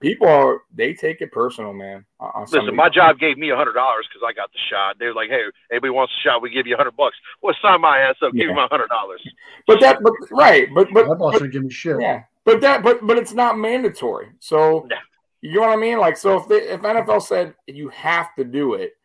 [0.00, 2.04] people are they take it personal, man.
[2.20, 4.58] on- on Listen, my these- job gave me a hundred dollars because I got the
[4.70, 4.96] shot.
[4.98, 6.42] They're like, "Hey, anybody wants a shot?
[6.42, 8.32] We give you a hundred bucks." Well, sign my ass up.
[8.32, 9.20] Give me my hundred dollars.
[9.66, 12.00] but that, but right, but but, My boss but didn't give me shit.
[12.00, 14.28] yeah, but that, but but it's not mandatory.
[14.40, 14.98] So Yeah.
[15.40, 15.98] you know what I mean?
[15.98, 18.96] Like, so if they, if NFL said you have to do it,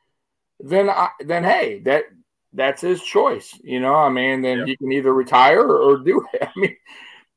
[0.59, 2.05] then I, then hey, that
[2.53, 3.59] that's his choice.
[3.63, 4.65] You know, I mean, then Yeah.
[4.65, 6.43] he can either retire or, or do it.
[6.55, 6.75] I mean,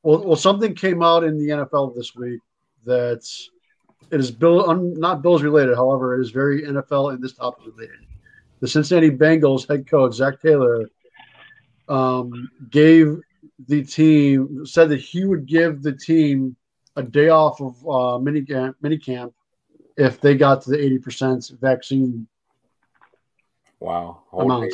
[0.03, 2.39] Well, well, something came out in the NFL this week
[2.87, 3.51] that's
[4.09, 5.75] it is bill un, not Bills related.
[5.75, 8.05] However, it is very NFL and this topic related.
[8.59, 10.89] The Cincinnati Bengals head coach Zac Taylor
[11.89, 13.17] um, gave
[13.67, 16.55] the team said that he would give the team
[16.95, 19.33] a day off of uh, mini camp, mini camp
[19.97, 22.27] if they got to the eighty percent vaccine
[23.79, 24.73] wow, amount.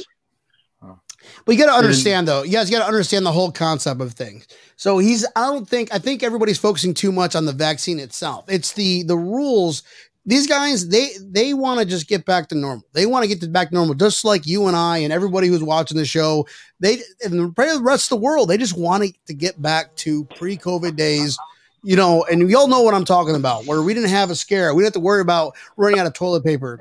[1.45, 2.43] But you got to And- understand, though.
[2.43, 4.47] You guys got to understand the whole concept of things.
[4.75, 5.25] So he's.
[5.35, 5.93] I don't think.
[5.93, 8.45] I think everybody's focusing too much on the vaccine itself.
[8.47, 9.83] It's the the rules.
[10.25, 12.85] These guys, they they want to just get back to normal.
[12.93, 15.47] They want to get to back to normal, just like you and I and everybody
[15.47, 16.47] who's watching the show.
[16.79, 20.95] They and the rest of the world, they just want to get back to pre-COVID
[20.95, 21.37] days.
[21.85, 24.35] You know, and we all know what I'm talking about, where we didn't have a
[24.35, 24.73] scare.
[24.73, 26.79] We didn't have to worry about running out of toilet paper.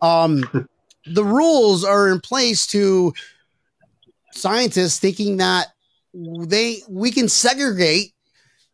[0.00, 0.68] Um,
[1.06, 3.12] the rules are in place to
[4.36, 5.68] scientists thinking that
[6.14, 8.12] they we can segregate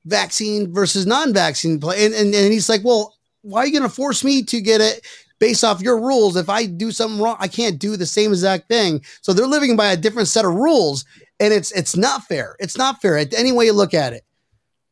[0.04, 2.04] vaccine versus non-vaccine play.
[2.04, 4.80] And, and, and he's like well why are you going to force me to get
[4.80, 5.04] it
[5.40, 6.36] based off your rules?
[6.36, 9.02] If i do something wrong i can't do the same exact thing.
[9.20, 11.04] So they're living by a different set of rules
[11.40, 12.56] and it's it's not fair.
[12.60, 13.18] It's not fair.
[13.18, 14.24] Any way you look at it.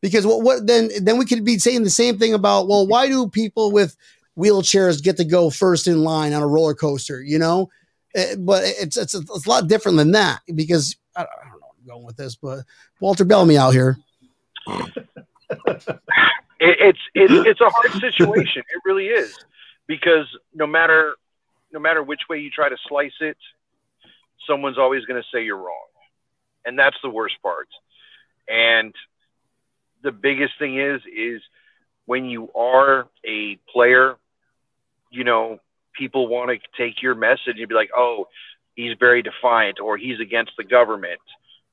[0.02, 3.06] Because what, what then then we could be saying the same thing about well why
[3.06, 3.96] do people with
[4.36, 7.68] wheelchairs get to go first in line on a roller coaster you know
[8.16, 11.60] uh, but it's, it's it's a lot different than that because I don't, I don't
[11.60, 12.60] know I'm going with this, but
[13.00, 13.98] Walter Bellamy out here.
[16.60, 18.62] It, it's it's it's a hard situation.
[18.70, 19.34] It really is
[19.86, 21.14] because no matter
[21.72, 23.38] no matter which way you try to slice it,
[24.46, 25.88] someone's always going to say you're wrong,
[26.66, 27.68] and that's the worst part.
[28.46, 28.94] And
[30.02, 31.40] the biggest thing is is
[32.04, 34.16] when you are a player,
[35.10, 35.60] you know,
[35.96, 38.28] people want to take your message and be like, oh,
[38.74, 41.20] he's very defiant or he's against the government.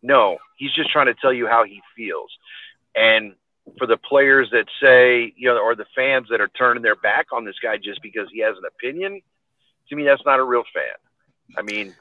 [0.04, 2.30] No, he's just trying to tell you how he feels.
[2.96, 3.34] And
[3.78, 7.28] for the players that say, you know, or the fans that are turning their back
[7.32, 9.22] on this guy just because he has an opinion,
[9.90, 11.58] to me, that's not a real fan.
[11.58, 11.96] I mean,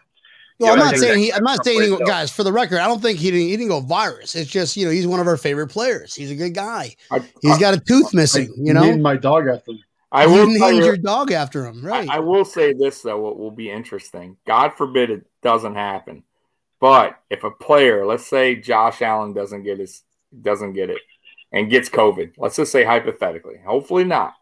[0.58, 1.32] Well, I'm not saying he.
[1.32, 2.30] I'm not saying, he, guys.
[2.30, 3.48] For the record, I don't think he didn't.
[3.48, 4.34] He didn't go virus.
[4.34, 6.14] It's just you know he's one of our favorite players.
[6.14, 6.96] He's a good guy.
[7.10, 8.52] I, He's got a tooth missing.
[8.56, 9.84] You know, named my dog after him.
[10.12, 12.08] I you will named you, your dog after him, right?
[12.08, 14.36] I, I will say this though, what will be interesting.
[14.46, 16.22] God forbid it doesn't happen.
[16.80, 20.02] But if a player, let's say Josh Allen doesn't get his
[20.42, 21.00] doesn't get it
[21.52, 24.34] and gets COVID, let's just say hypothetically, hopefully not.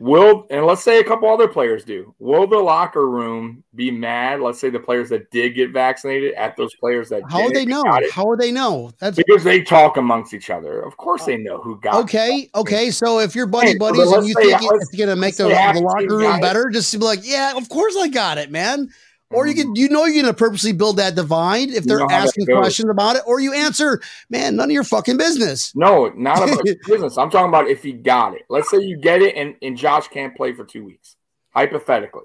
[0.00, 2.14] Will and let's say a couple other players do.
[2.18, 4.40] Will the locker room be mad?
[4.40, 7.84] Let's say the players that did get vaccinated at those players that How they know?
[8.10, 8.92] How would they know?
[8.98, 10.80] That's Because they talk amongst each other.
[10.80, 11.42] Of course, they oh.
[11.42, 11.98] know who got it.
[12.04, 12.48] okay.
[12.54, 15.58] Okay, so if you're buddy buddies and you say- think it's gonna make the, let's
[15.58, 16.40] say half the locker room it.
[16.40, 18.88] better, just be like, yeah, of course I got it, man.
[19.32, 19.56] Or you Mhm.
[19.62, 23.14] can, you know, you're gonna purposely build that divide if they're know asking questions about
[23.16, 25.72] it, or you answer, man, none of your fucking business.
[25.76, 27.16] No, not about business.
[27.16, 28.42] I'm talking about if he got it.
[28.48, 31.14] Let's say you get it and, and Josh can't play for two weeks,
[31.54, 32.24] hypothetically.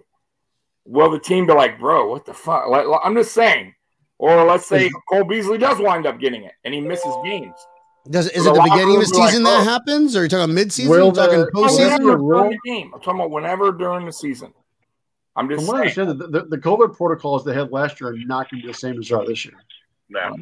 [0.88, 2.68] Will the team be like, bro, what the fuck?
[2.70, 3.74] Like, I'm just saying.
[4.18, 7.54] Or let's say Cole Beasley does wind up getting it and he misses games.
[8.10, 10.20] Does is it the beginning of the room be like, season that "Oh." happens, or
[10.20, 10.92] are you talking mid season?
[10.92, 11.70] Will you talking the- Postseason?
[11.70, 12.00] postseason?
[12.00, 12.40] whenever rule?
[12.44, 12.92] during the game.
[12.94, 14.54] I'm talking about whenever during the season.
[15.36, 18.12] I'm From just what I understand, the, the, the COVID protocols they had last year
[18.12, 19.56] are not going to be the same as they are this year.
[20.10, 20.36] no.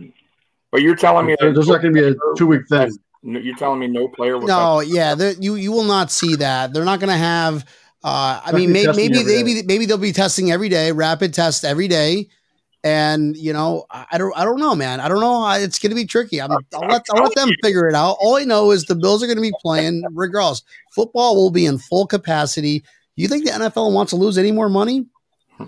[0.71, 2.91] But you're telling me There's not going to be a two week thing.
[3.21, 6.73] You're telling me no player will No, yeah, you you will not see that.
[6.73, 7.65] They're not going to have.
[8.03, 11.33] Uh, I mean, be maybe maybe every maybe maybe they'll be testing every day, rapid
[11.33, 12.27] test every day,
[12.83, 14.99] and you know, I I don't I don't know, man.
[14.99, 15.41] I don't know.
[15.41, 16.41] I- It's going to be tricky.
[16.41, 18.17] I'm, I'll let I'll let them figure it out.
[18.19, 20.63] All I know is the Bills are going to be playing regardless.
[20.91, 22.83] Football will be in full capacity.
[23.15, 25.05] You think the NFL wants to lose any more money?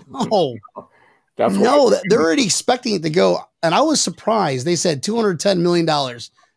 [0.08, 0.56] No.
[1.36, 3.38] That's no, that- they're already expecting it to go.
[3.62, 4.66] And I was surprised.
[4.66, 5.86] They said $210 million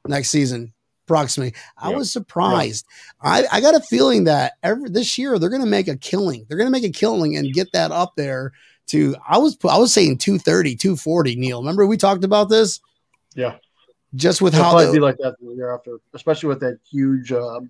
[0.08, 0.74] next season,
[1.06, 1.54] approximately.
[1.78, 1.98] I Yep.
[1.98, 2.86] was surprised.
[3.22, 6.46] I, I got a feeling that every this year they're going to make a killing.
[6.48, 8.54] They're going to make a killing and get that up there
[8.88, 11.60] to, I was, I was saying 230, 240, Neil.
[11.60, 12.80] Remember we talked about this?
[13.36, 13.56] Yeah.
[14.16, 16.80] Just with It'll how probably the, be like that the year after, especially with that
[16.90, 17.70] huge um,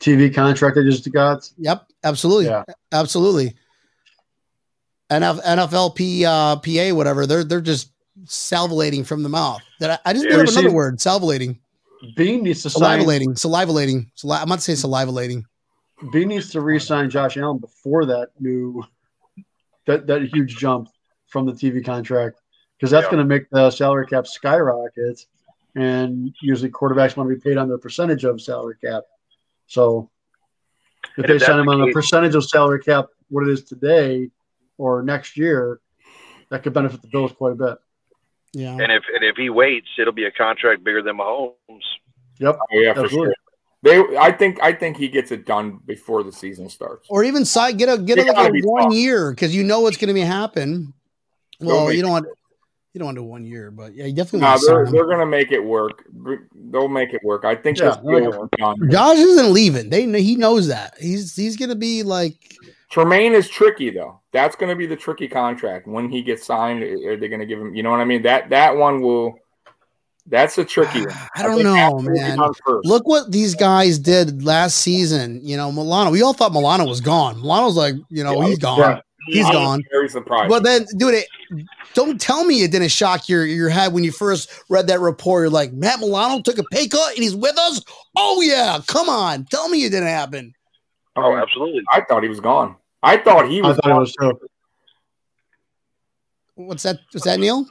[0.00, 1.50] TV contract they just got.
[1.58, 2.64] Yep, absolutely, Yeah.
[2.92, 3.54] absolutely.
[5.10, 7.26] NF, NFLP, uh, PA, whatever.
[7.26, 7.92] They're they're just
[8.24, 9.60] salivating from the mouth.
[9.80, 10.98] That I, I just Yeah, made up another word.
[10.98, 11.58] Salivating,
[12.16, 13.00] Beane needs to sign.
[13.00, 14.10] salivalating, salivalating.
[14.16, 15.44] Sali- I'm not to say salivalating.
[16.12, 18.82] Beane needs to re-sign Josh Allen before that new
[19.86, 20.88] that that huge jump
[21.28, 22.40] from the TV contract
[22.76, 23.12] because that's Yeah.
[23.12, 25.24] going to make the salary cap skyrocket,
[25.76, 29.04] and usually quarterbacks want to be paid on their percentage of salary cap.
[29.66, 30.10] So
[31.16, 33.64] if And they if sign him on a percentage of salary cap, what it is
[33.64, 34.30] today
[34.78, 35.80] or next year,
[36.50, 37.78] that could benefit the Bills quite a bit.
[38.52, 38.72] Yeah.
[38.72, 41.54] And if and if he waits, it'll be a contract bigger than Mahomes.
[42.38, 42.58] Yep.
[42.60, 43.34] Oh, yeah, for sure.
[43.82, 47.06] They, I think, I think he gets it done before the season starts.
[47.08, 48.94] Or even side get a get a, like a one tough.
[48.94, 50.92] year because you know what's going to be happen.
[51.60, 52.26] Well, you it don't want
[52.96, 55.18] you don't want to do one year, but yeah, you definitely No, they're, they're going
[55.18, 56.08] to make it work.
[56.54, 57.44] They'll make it work.
[57.44, 58.90] I think Yeah, this they'll make deal it is done.
[58.90, 59.90] Josh isn't leaving.
[59.90, 60.94] They he knows that.
[60.98, 62.56] He's he's going to be like
[62.90, 64.22] Tremaine is tricky though.
[64.32, 66.82] That's going to be the tricky contract when he gets signed.
[66.82, 67.74] Are they going to give him?
[67.74, 68.22] You know what I mean?
[68.22, 69.38] That that one will.
[70.28, 71.14] That's a tricky one.
[71.36, 72.38] I don't think know, that will be man.
[72.84, 75.40] Look what these guys did last season.
[75.42, 76.10] You know, Milano.
[76.10, 77.40] We all thought Milano was gone.
[77.40, 78.78] Milano's like, you know, Yeah, he's gone.
[78.78, 79.00] yeah.
[79.26, 79.82] He's I'm gone.
[79.90, 80.48] Very surprised.
[80.48, 81.26] But then, dude, it,
[81.94, 85.42] don't tell me it didn't shock your your head when you first read that report.
[85.42, 87.82] You're like, Matt Milano took a pay cut and he's with us.
[88.16, 90.54] Oh yeah, come on, tell me it didn't happen.
[91.16, 91.82] Oh, absolutely.
[91.90, 92.76] I thought he was gone.
[93.02, 93.76] I thought he I was.
[93.78, 94.40] thought it was too.
[96.54, 96.98] What's that?
[97.12, 97.66] Was that Neil?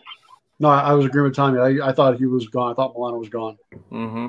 [0.59, 1.59] No, I I was agreeing with Tommy.
[1.59, 2.71] I, I thought he was gone.
[2.71, 3.57] I thought Milano was gone.
[3.91, 4.27] Mm-hmm.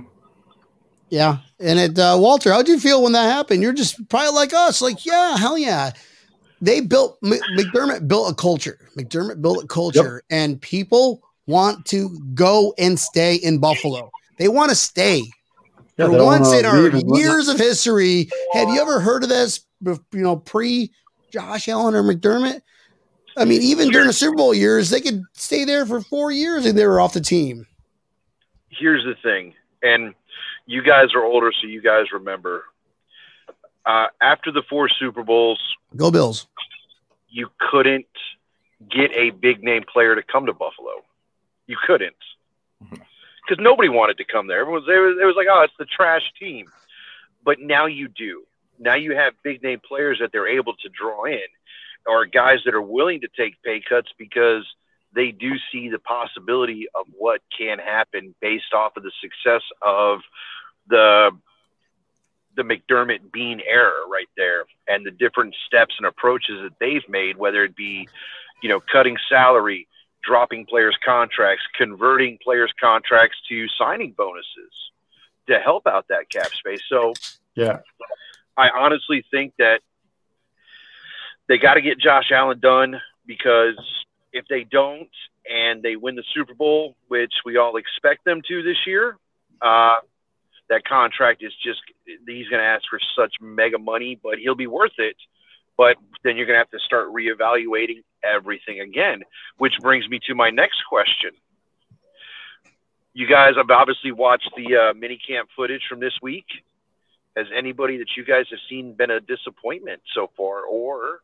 [1.09, 1.39] Yeah.
[1.61, 3.63] And it, uh, Walter, how'd you feel when that happened?
[3.63, 5.93] You're just probably like us, like, yeah, hell yeah.
[6.61, 8.79] They built McDermott built a culture.
[8.97, 14.11] McDermott built a culture, and people want to go and stay in Buffalo.
[14.39, 15.23] They want to stay.
[15.99, 17.19] Yeah, For once in our leave and whatnot.
[17.19, 19.61] years of history, have you ever heard of this?
[19.85, 20.91] You know, pre
[21.31, 22.61] Josh Allen or McDermott.
[23.37, 26.65] I mean, even during the Super Bowl years, they could stay there for four years
[26.65, 27.67] and they were off the team.
[28.71, 30.15] here's the thing, and
[30.67, 32.65] you guys are older, so you guys remember.
[33.85, 35.61] Uh, after the four Super Bowls,
[35.97, 36.47] Go Bills.
[37.29, 38.07] you couldn't
[38.91, 41.03] get a big name player to come to Buffalo.
[41.67, 42.17] You couldn't
[42.81, 44.61] because nobody wanted to come there.
[44.61, 46.67] Everyone was, it was it was like, oh, it's the trash team.
[47.45, 48.45] but now you do.
[48.79, 51.47] Now you have big name players that they're able to draw in,
[52.07, 54.65] or guys that are willing to take pay cuts because
[55.15, 60.21] they do see the possibility of what can happen based off of the success of
[60.89, 61.31] the
[62.57, 67.37] the McDermott Beane era right there and the different steps and approaches that they've made,
[67.37, 68.09] whether it be,
[68.63, 69.87] you know, cutting salary,
[70.23, 74.73] dropping players' contracts, converting players' contracts to signing bonuses
[75.49, 76.83] to help out that cap space.
[76.89, 77.13] So
[77.55, 77.81] Yeah.
[78.57, 79.83] I honestly think that
[81.47, 83.79] they got to get Josh Allen done because
[84.33, 85.11] if they don't
[85.49, 89.17] and they win the Super Bowl, which we all expect them to this year,
[89.61, 89.97] uh,
[90.69, 94.67] that contract is just he's going to ask for such mega money, but he'll be
[94.67, 95.17] worth it.
[95.77, 99.23] But then you're going to have to start reevaluating everything again,
[99.59, 101.31] which brings me to my next question.
[103.13, 106.47] You guys have obviously watched the uh, mini camp footage from this week.
[107.37, 110.65] Has anybody that you guys have seen been a disappointment so far?
[110.65, 111.21] Or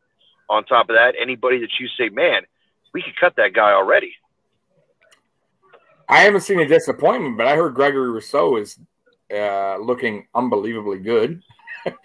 [0.49, 2.43] on top of that, anybody that you say, man,
[2.93, 4.15] we could cut that guy already?
[6.09, 8.79] I haven't seen a disappointment, but I heard Gregory Rousseau is
[9.33, 11.43] uh, looking unbelievably good.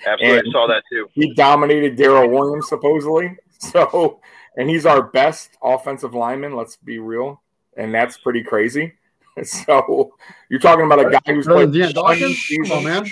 [0.05, 1.07] Absolutely, I saw that too.
[1.13, 3.35] He dominated Daryl Williams supposedly.
[3.59, 4.19] So,
[4.55, 6.55] and he's our best offensive lineman.
[6.55, 7.41] Let's be real,
[7.75, 8.93] and that's pretty crazy.
[9.43, 10.13] So,
[10.49, 12.47] you're talking about a guy who's Better played than 20 Dawkins?
[12.67, 13.05] Come on, man.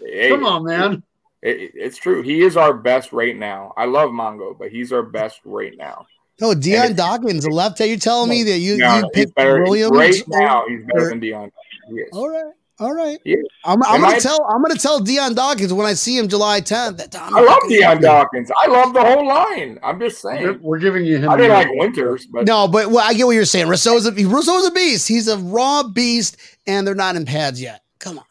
[0.00, 1.02] Hey, Come on, man.
[1.42, 2.22] it- it's true.
[2.22, 3.72] He is our best right now.
[3.76, 6.06] I love Mongo, but he's our best right now.
[6.40, 7.80] No, Dion And- Dawkins, the left.
[7.80, 9.92] You're telling me that you, No, you he's picked better Williams?
[9.96, 10.64] right now.
[10.68, 11.50] He's better or- than Dion.
[11.88, 12.08] He is.
[12.12, 12.52] All right.
[12.78, 13.18] All right.
[13.24, 13.36] Yeah.
[13.64, 16.60] I'm, I'm gonna I- tell I'm gonna tell Dion Dawkins when I see him July
[16.60, 18.50] 10th that Tom I love Dion Dawkins.
[18.56, 19.78] I love the whole line.
[19.82, 20.58] I'm just We're, saying.
[20.60, 21.30] we're giving you him.
[21.30, 23.68] I didn't like Winters, but No, but well, I get what you're saying.
[23.68, 25.08] Rousseau's a Rousseau's a beast.
[25.08, 26.36] He's a raw beast,
[26.66, 27.82] and they're not in pads yet.
[27.98, 28.24] Come on.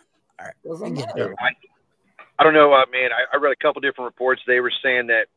[0.64, 1.32] doesn't I get it.
[2.38, 3.12] I don't know, uh, man.
[3.14, 4.42] I, I read a couple different reports.
[4.46, 5.28] They were saying that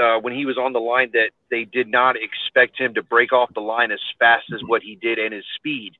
[0.00, 3.32] uh, when he was on the line, that they did not expect him to break
[3.32, 5.94] off the line as fast as what he did and his speed.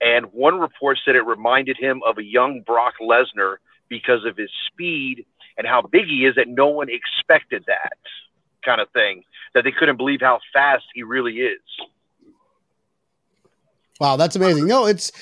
[0.00, 3.56] And one report said it reminded him of a young Brock Lesnar
[3.88, 5.24] because of his speed
[5.56, 6.34] and how big he is.
[6.34, 7.96] That no one expected that
[8.64, 9.22] kind of thing.
[9.54, 11.60] That they couldn't believe how fast he really is.
[14.00, 14.66] Wow, that's amazing.
[14.66, 15.12] No, it's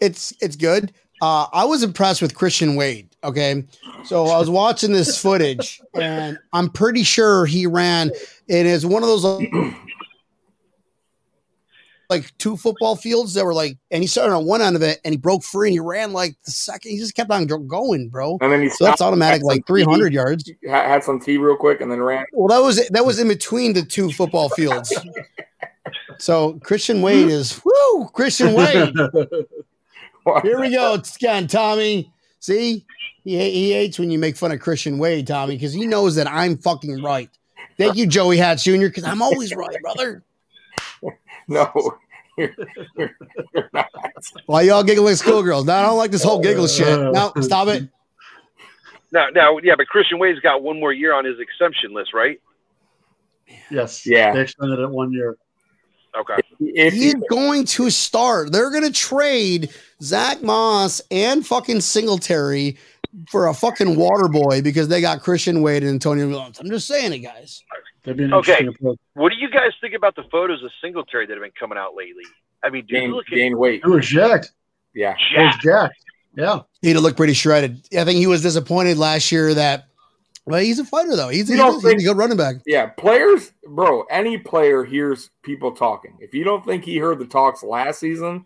[0.00, 0.92] it's it's good.
[1.20, 3.08] Uh, I was impressed with Christian Wade.
[3.22, 3.64] Okay,
[4.04, 8.10] so I was watching this footage, and I'm pretty sure he ran.
[8.48, 9.24] It is one of those
[12.12, 15.00] like two football fields that were like, and he started on one end of it,
[15.04, 16.92] and he broke free, and he ran like the second.
[16.92, 18.38] He just kept on going, bro.
[18.40, 20.50] And then he So that's automatic, like 300 tea, yards.
[20.68, 22.24] Had some tea real quick, and then ran.
[22.32, 24.92] Well, that was that was in between the two football fields.
[26.18, 28.94] So Christian Wade is whoo, Christian Wade.
[30.44, 32.12] Here we go again, Tommy.
[32.38, 32.86] See,
[33.24, 36.28] he, he hates when you make fun of Christian Wade, Tommy, because he knows that
[36.28, 37.28] I'm fucking right.
[37.76, 40.22] Thank you, Joey Hatch Jr., because I'm always right, brother.
[41.48, 41.98] No,
[42.38, 42.50] you're,
[42.96, 43.10] you're-
[43.54, 43.88] you're not.
[44.46, 45.64] Why y'all giggling like schoolgirls?
[45.66, 46.86] No, I don't like this whole giggle shit.
[46.88, 47.88] Uh, no, stop it.
[49.14, 52.40] Now, now, yeah, but Christian Wade's got one more year on his exemption list, right?
[53.70, 54.06] yes.
[54.06, 54.32] Yeah.
[54.32, 55.36] They extended it one year.
[56.18, 56.36] Okay.
[56.60, 58.52] If He's he, going to start.
[58.52, 59.68] They're going to trade
[60.02, 62.78] Zack Moss and fucking Singletary
[63.28, 66.58] for a fucking water boy because they got Christian Wade and Antonio Williams.
[66.58, 67.62] I'm just saying it, guys.
[68.04, 68.52] That'd be an Okay.
[68.52, 68.98] interesting approach.
[69.14, 71.94] What do you guys think about the photos of Singletary that have been coming out
[71.94, 72.24] lately?
[72.62, 73.82] I mean, dude, gain, look at gain weight.
[73.84, 74.52] It was jacked.
[74.94, 75.10] Yeah.
[75.36, 75.62] It was Jack.
[75.62, 76.04] jacked.
[76.36, 76.60] Yeah.
[76.80, 77.80] He'd have looked pretty shredded.
[77.96, 79.86] I think he was disappointed last year that.
[80.44, 81.28] Well, he's a fighter though.
[81.28, 82.56] He's, he's, don't he's think- a good running back.
[82.66, 84.02] Yeah, players, bro.
[84.10, 86.16] Any player hears people talking.
[86.20, 88.44] If you don't think he heard the talks last season,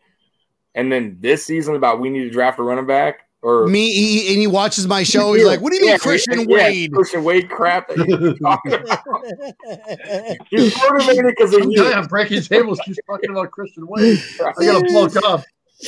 [0.74, 4.32] and then this season about we need to draft a running back, or Me, he,
[4.32, 5.32] and he watches my show.
[5.32, 7.86] He's like, "What do you mean, Yeah, Christian yeah, Wade?" Christian Wade crap.
[7.86, 10.46] That you're talking about.
[10.50, 11.84] He's motivated because of Some you.
[11.84, 14.20] guy on breaking tables He's talking about Christian Wade.
[14.40, 15.44] I gotta plug up.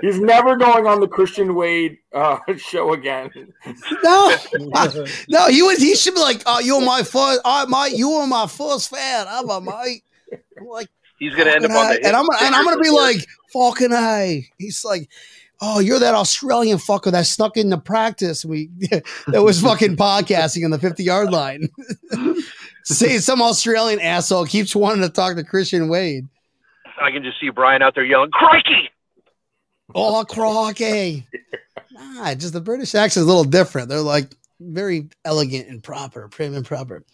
[0.00, 3.30] He's never going on the Christian Wade uh, show again.
[4.02, 4.34] no,
[5.28, 5.78] no, he was.
[5.78, 7.40] He should be like, "Oh, you're my first.
[7.44, 9.26] Oh, mate, you were my first fan.
[9.28, 10.02] I'm a mate."
[10.58, 10.88] I'm like,
[11.20, 13.14] He's going to end up fucking on the and I'm and I'm gonna be report.
[13.14, 15.08] like, "Fucking a." He's like,
[15.60, 18.44] "Oh, you're that Australian fucker that snuck into practice.
[18.44, 18.70] We
[19.28, 21.68] that was fucking podcasting on the 50 yard line."
[22.84, 26.26] See, some Australian asshole keeps wanting to talk to Christian Wade.
[27.00, 28.90] I can just see Brian out there yelling, "Crikey!"
[29.94, 31.26] Oh, crocky.
[31.90, 33.88] nah, just the British accent is a little different.
[33.88, 37.04] They're like very elegant and proper, prim and proper.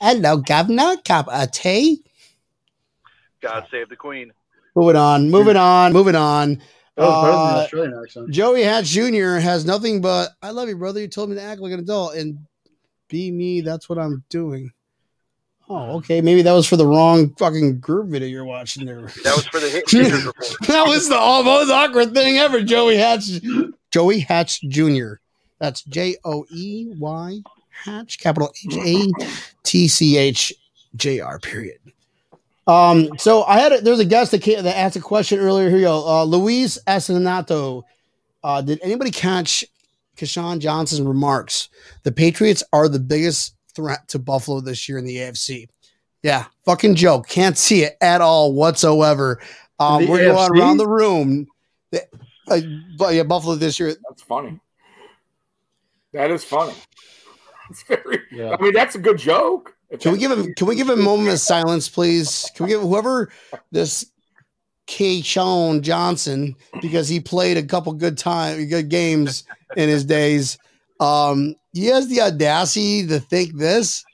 [0.00, 0.96] Hello, governor.
[1.04, 2.02] Cup of tea.
[3.40, 4.32] God save the Queen.
[4.74, 6.60] Moving on, moving on, moving on.
[6.96, 8.30] That was better than Uh, Australian accent.
[8.30, 9.36] Joey Hatch Jr.
[9.36, 12.14] has nothing but "I love you, brother." You told me to act like an adult
[12.14, 12.38] and
[13.08, 13.60] be me.
[13.60, 14.72] That's what I'm doing.
[15.68, 16.20] Oh, okay.
[16.20, 19.00] Maybe that was for the wrong fucking group video you're watching there.
[19.24, 19.84] That was for the hit
[20.68, 22.62] that was the all- most awkward thing ever.
[22.62, 23.28] Joey Hatch,
[23.90, 25.14] Joey Hatch Jr.
[25.58, 27.40] That's J O E Y
[27.84, 29.26] Hatch, capital H A
[29.64, 30.52] T C H
[30.94, 31.38] J R.
[31.40, 31.78] Period.
[32.66, 33.10] Um.
[33.18, 35.68] So I had a, there's a guest that came, that asked a question earlier.
[35.68, 36.06] Here you go.
[36.06, 37.84] Uh, Luis Asinato.
[38.42, 39.64] Uh, did anybody catch
[40.16, 41.68] Keyshawn Johnson's remarks?
[42.04, 45.68] The Patriots are the biggest threat to Buffalo this year in the AFC.
[46.22, 47.28] Yeah, fucking joke.
[47.28, 49.40] Can't see it at all whatsoever.
[49.78, 51.46] Um, we're going around the room.
[51.90, 52.02] The,
[52.48, 52.60] uh,
[52.98, 53.94] but yeah, Buffalo this year.
[54.08, 54.58] That's funny.
[56.12, 56.74] That is funny.
[57.70, 58.20] It's very.
[58.32, 58.56] Yeah.
[58.58, 59.75] I mean, that's a good joke.
[59.90, 60.52] If Can we give him?
[60.54, 62.50] Can we give him a moment of silence, please?
[62.54, 63.30] Can we give whoever
[63.70, 64.04] this
[64.86, 69.44] Keyshawn Johnson because he played a couple good time, good games
[69.76, 70.58] in his days.
[71.00, 74.04] Um, he has the audacity to think this.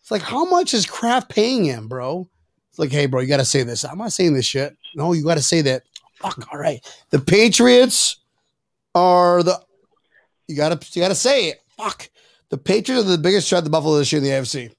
[0.00, 2.28] It's like, how much is Kraft paying him, bro?
[2.70, 3.84] It's like, hey, bro, you got to say this.
[3.84, 4.76] I'm not saying this shit.
[4.94, 5.82] No, you got to say that.
[6.16, 6.46] Fuck.
[6.52, 6.80] All right.
[7.10, 8.18] The Patriots
[8.94, 9.60] are the.
[10.46, 10.92] You got to.
[10.92, 11.62] You got to say it.
[11.76, 12.08] Fuck.
[12.50, 14.72] The Patriots are the biggest threat to Buffalo this year in the AFC.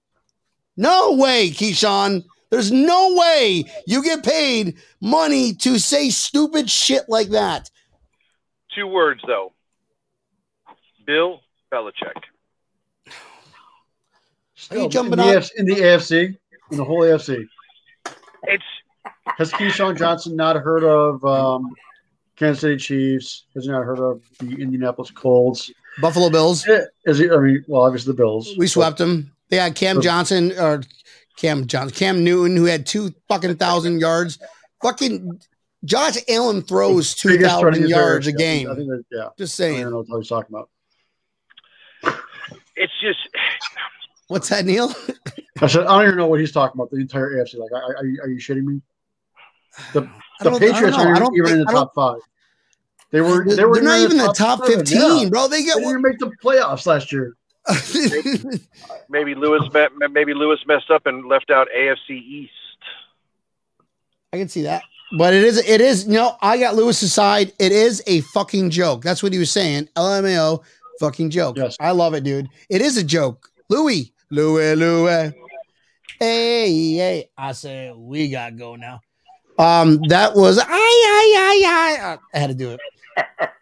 [0.78, 2.24] No way, Keyshawn.
[2.50, 7.70] There's no way you get paid money to say stupid shit like that.
[8.74, 9.54] Two words though.
[11.06, 11.42] Bill
[11.74, 12.14] Belichick.
[14.56, 16.38] Still, jumping in the, on- AFC, in the AFC,
[16.72, 17.48] in the whole AFC,
[18.44, 18.64] It's
[19.38, 21.74] has Keyshawn Johnson not heard of um,
[22.36, 23.46] Kansas City Chiefs?
[23.56, 25.72] Has he not heard of the Indianapolis Colts?
[26.02, 26.66] Buffalo Bills.
[27.06, 27.30] Is he?
[27.30, 28.54] I mean, well, obviously the Bills.
[28.58, 29.32] We swept them.
[29.50, 30.84] They had Cam Johnson or
[31.38, 34.40] Cam Johnson, Cam Newton, who had two fucking thousand yards.
[34.84, 35.40] Fucking
[35.86, 38.54] Josh Allen throws two Biggest threat thousand in yards a his area.
[38.54, 38.76] I game.
[38.76, 39.30] think that, yeah.
[39.38, 39.90] Just I don't saying.
[39.92, 40.70] know what he's talking about.
[42.76, 43.20] it's just
[44.28, 44.94] What's that, Neil?
[45.62, 46.92] I said I don't even know what he's talking about.
[46.92, 47.58] The entire AFC.
[47.58, 48.82] Like, are, are, you, are you shitting me?
[49.94, 51.04] The, the don't- I don't Patriots know.
[51.06, 52.18] Aren't don't even in the top five.
[53.12, 53.46] They were.
[53.46, 55.30] They're, They were not even the top fifteen, yeah.
[55.30, 55.48] bro.
[55.48, 57.36] They They get didn't even make the playoffs last year.
[59.10, 59.64] Maybe Lewis
[60.12, 62.52] maybe Lewis messed up and left out AFC East.
[64.34, 64.84] I can see that.
[65.18, 67.54] But it is, it is, you know, I got Lewis's side.
[67.60, 69.04] It is a fucking joke.
[69.04, 69.88] That's what he was saying.
[69.96, 70.64] LMAO,
[71.00, 71.58] fucking joke.
[71.58, 71.78] Yes.
[71.80, 72.50] I love it, dude.
[72.70, 73.50] It is a joke.
[73.70, 75.34] Louis, Louis, Louis.
[76.20, 77.30] Hey, hey.
[77.38, 79.00] I said, we got to go now.
[79.58, 82.80] Um, that was, I, I, I, I, I had to do it.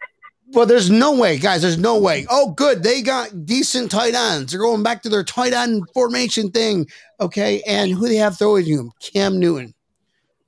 [0.52, 1.62] But there's no way, guys.
[1.62, 2.24] There's no way.
[2.30, 2.82] Oh, good.
[2.82, 4.52] They got decent tight ends.
[4.52, 6.86] They're going back to their tight end formation thing.
[7.20, 7.62] Okay.
[7.66, 8.92] And who they have throwing him?
[9.00, 9.74] Cam Newton.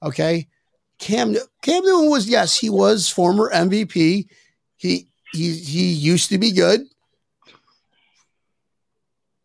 [0.03, 0.47] Okay.
[0.99, 4.29] Cam Cam Newton was yes, he was former MVP.
[4.77, 6.83] He he he used to be good.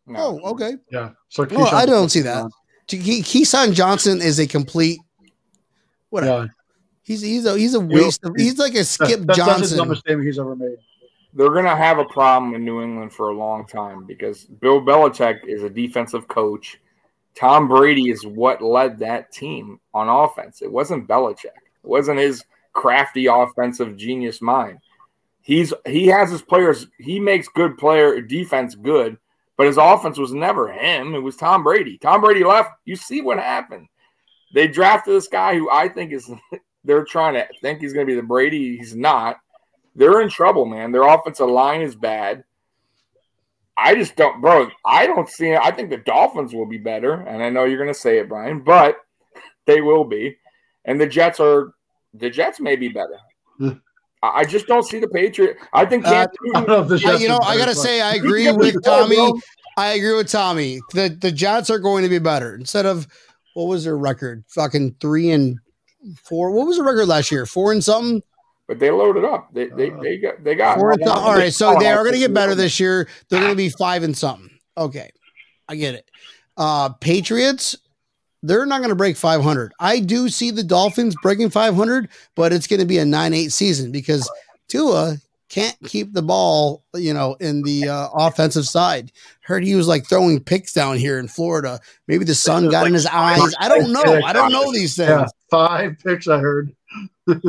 [0.06, 0.40] No.
[0.42, 0.76] Oh, okay.
[0.90, 1.10] Yeah.
[1.28, 2.46] So Well, I don't see that.
[2.86, 5.00] Ke- Keyshawn Johnson is a complete
[6.10, 6.44] whatever.
[6.44, 6.48] Yeah.
[7.04, 9.78] He's he's a he's a waste of he's like a Skip that's, that's the Johnson.
[9.78, 10.78] dumbest statement he's ever made.
[11.34, 14.80] They're going to have a problem in New England for a long time because Bill
[14.80, 16.80] Belichick is a defensive coach.
[17.34, 20.62] Tom Brady is what led that team on offense.
[20.62, 21.46] It wasn't Belichick.
[21.46, 21.52] It
[21.82, 24.78] wasn't his crafty offensive genius mind.
[25.42, 26.86] He's he has his players.
[26.98, 29.18] He makes good player defense good,
[29.58, 31.14] but his offense was never him.
[31.14, 31.98] It was Tom Brady.
[31.98, 32.70] Tom Brady left.
[32.86, 33.88] You see what happened.
[34.54, 36.30] They drafted this guy who I think is.
[36.84, 38.76] They're trying to think he's going to be the Brady.
[38.76, 39.38] He's not.
[39.96, 40.92] They're in trouble, man.
[40.92, 42.44] Their offensive line is bad.
[43.76, 44.68] I just don't, bro.
[44.84, 45.48] I don't see.
[45.48, 45.60] it.
[45.60, 48.28] I think the Dolphins will be better, and I know you're going to say it,
[48.28, 48.96] Brian, but
[49.66, 50.36] they will be.
[50.84, 51.72] And the Jets are.
[52.12, 53.18] The Jets may be better.
[53.58, 53.70] Hmm.
[54.22, 55.56] I I just don't see the Patriot.
[55.72, 57.56] I think Cam Uh, I Newton- don't know if this I- Jets you know, I
[57.58, 59.06] gotta say, I agree Yeah, with bro.
[59.08, 59.32] Tommy.
[59.76, 60.78] I agree with Tommy.
[60.92, 62.54] The the Jets are going to be better.
[62.54, 63.08] Instead of
[63.54, 64.44] what was their record?
[64.50, 65.58] Fucking three and
[66.22, 66.50] four.
[66.50, 67.46] What was the record last year?
[67.46, 68.22] Four and something.
[68.66, 69.52] but they loaded up.
[69.52, 71.22] They they, they got they got Four and something.
[71.22, 73.08] All right, so they are going to get better this year.
[73.28, 74.50] They're going to be five and something.
[74.76, 75.10] Okay,
[75.68, 76.10] I get it.
[76.56, 77.76] Uh Patriots,
[78.42, 79.72] they're not going to break 500.
[79.80, 83.90] I do see the Dolphins breaking 500, but it's going to be a 9-8 season
[83.90, 84.30] because
[84.68, 85.16] Tua
[85.48, 89.12] can't keep the ball, you know, in the uh, offensive side.
[89.42, 91.80] Heard he was like throwing picks down here in Florida.
[92.08, 93.54] Maybe the sun got like in his eyes.
[93.58, 94.20] I don't know.
[94.24, 95.30] I don't know these things.
[95.54, 96.74] Yeah, five picks I heard.
[97.26, 97.42] Did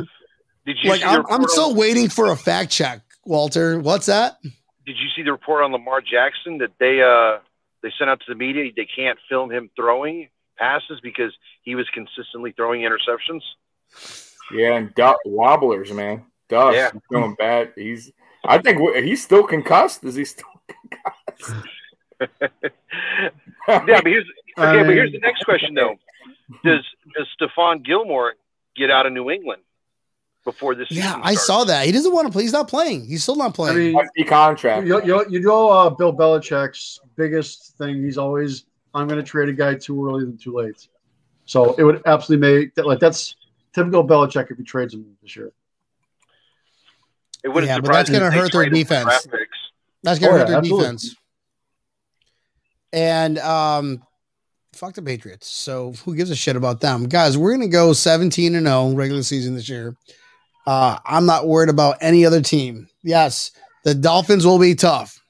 [0.65, 3.79] you Like see I'm, report I'm on- still waiting for a fact check, Walter.
[3.79, 4.37] What's that?
[4.43, 7.39] Did you see the report on Lamar Jackson that they uh
[7.83, 11.31] they sent out to the media they can't film him throwing passes because
[11.63, 13.41] he was consistently throwing interceptions?
[14.51, 16.25] Yeah, and Duck wobblers, man.
[16.49, 16.91] Duck Yeah.
[16.93, 17.73] he's doing bad.
[17.75, 18.11] He's.
[18.43, 20.03] I think w- he's still concussed.
[20.03, 21.65] Is he still concussed?
[23.67, 24.25] Yeah, but here's
[24.57, 24.83] okay.
[24.83, 25.95] But here's the next question though:
[26.63, 26.83] Does
[27.15, 28.33] does Stephon Gilmore
[28.75, 29.61] get out of New England
[30.43, 30.87] before this?
[30.91, 31.85] Yeah, season I saw that.
[31.85, 32.43] He doesn't want to play.
[32.43, 33.05] He's not playing.
[33.05, 33.71] He's still not playing.
[33.71, 33.93] I playing.
[33.95, 34.87] mean, Hefty contract.
[34.87, 38.03] you, you, you know, uh, Bill Belichick's biggest thing.
[38.03, 40.87] He's always, I'm going to trade a guy too early than too late.
[41.45, 43.35] So it would absolutely make that like that's
[43.73, 45.51] typical Belichick if he trades him this year.
[47.43, 49.03] It wouldn't Yeah, but that's gonna hurt their defense.
[49.03, 49.27] draft.
[50.01, 50.85] That's gonna Oh, hurt yeah, their absolutely.
[50.85, 51.15] defense.
[52.93, 54.01] And um,
[54.75, 55.47] fuck the Patriots.
[55.47, 57.37] So who gives a shit about them, guys?
[57.37, 59.95] We're gonna go 17 and 0 regular season this year.
[60.67, 62.87] Uh, I'm not worried about any other team.
[63.03, 63.51] Yes,
[63.83, 65.23] the Dolphins will be tough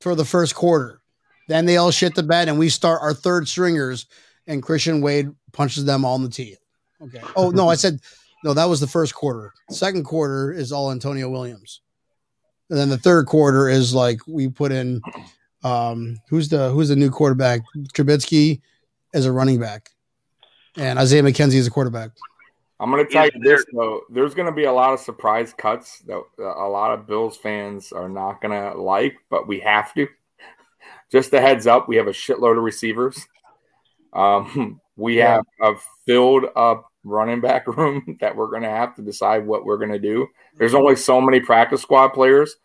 [0.00, 1.00] for the first quarter.
[1.48, 4.06] Then they all shit the bed, and we start our third stringers,
[4.46, 6.58] and Christian Wade punches them all in the teeth.
[7.02, 7.20] Okay.
[7.34, 8.00] Oh no, I said
[8.44, 8.54] no.
[8.54, 9.52] That was the first quarter.
[9.70, 11.80] Second quarter is all Antonio Williams,
[12.70, 15.00] and then the third quarter is like we put in
[15.64, 17.62] um, who's the who's the new quarterback?
[17.94, 18.60] Trubisky
[19.14, 19.90] as a running back,
[20.76, 22.10] and Isaiah McKenzie as a quarterback.
[22.80, 24.00] I'm going to tell you this though.
[24.10, 27.92] There's going to be a lot of surprise cuts that a lot of Bills fans
[27.92, 30.08] are not going to like, but we have to.
[31.12, 33.24] Just a heads up, we have a shitload of receivers.
[34.12, 35.36] Um, we Yeah.
[35.36, 35.74] have a
[36.06, 39.92] filled up running back room that we're going to have to decide what we're going
[39.92, 40.26] to do.
[40.56, 42.56] There's only so many practice squad players.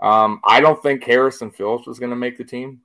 [0.00, 2.80] Um, I don't think Harrison Phillips was going to make the team.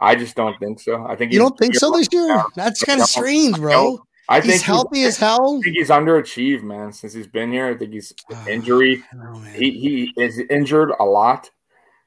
[0.00, 1.06] I just don't think so.
[1.06, 2.42] I think You don't think so this year?
[2.54, 3.98] That's kind of strange, bro.
[4.28, 5.58] I think He's healthy as hell.
[5.58, 6.92] I think he's underachieved, man.
[6.92, 9.02] Since he's been here, I think he's ah, injury.
[9.22, 9.34] Oh.
[9.54, 11.50] He he is injured a lot.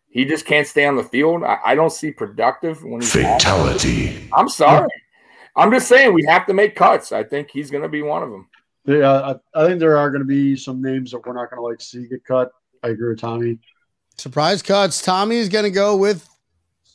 [0.09, 1.43] He just can't stay on the field.
[1.43, 3.41] I, I don't see productive when he's off.
[3.41, 4.29] Fatality.
[4.33, 4.89] I'm sorry.
[5.55, 7.11] I'm just saying we have to make cuts.
[7.11, 8.47] I think he's going to be one of them.
[8.85, 11.51] Yeah, uh, I, I think there are going to be some names that we're not
[11.51, 12.51] going to like see get cut.
[12.83, 13.59] I agree with Tommy.
[14.17, 15.01] Surprise cuts.
[15.01, 16.27] Tommy's gonna go with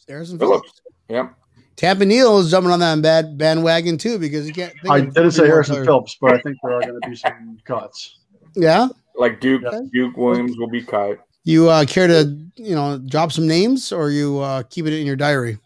[0.08, 0.68] Harrison Phillips.
[0.68, 0.81] Phillips.
[1.08, 1.34] Yep.
[1.76, 4.72] Tampa Neil is jumping on that bad bandwagon too because he can't.
[4.82, 5.86] think I of didn't say Harrison players.
[5.86, 8.18] Phillips, but I think there are going to be some cuts.
[8.54, 9.80] Yeah, Like Duke Yeah.
[9.92, 11.18] Duke Williams will be cut.
[11.44, 15.06] you uh, care to you know drop some names or you uh, keep it in
[15.06, 15.58] your diary?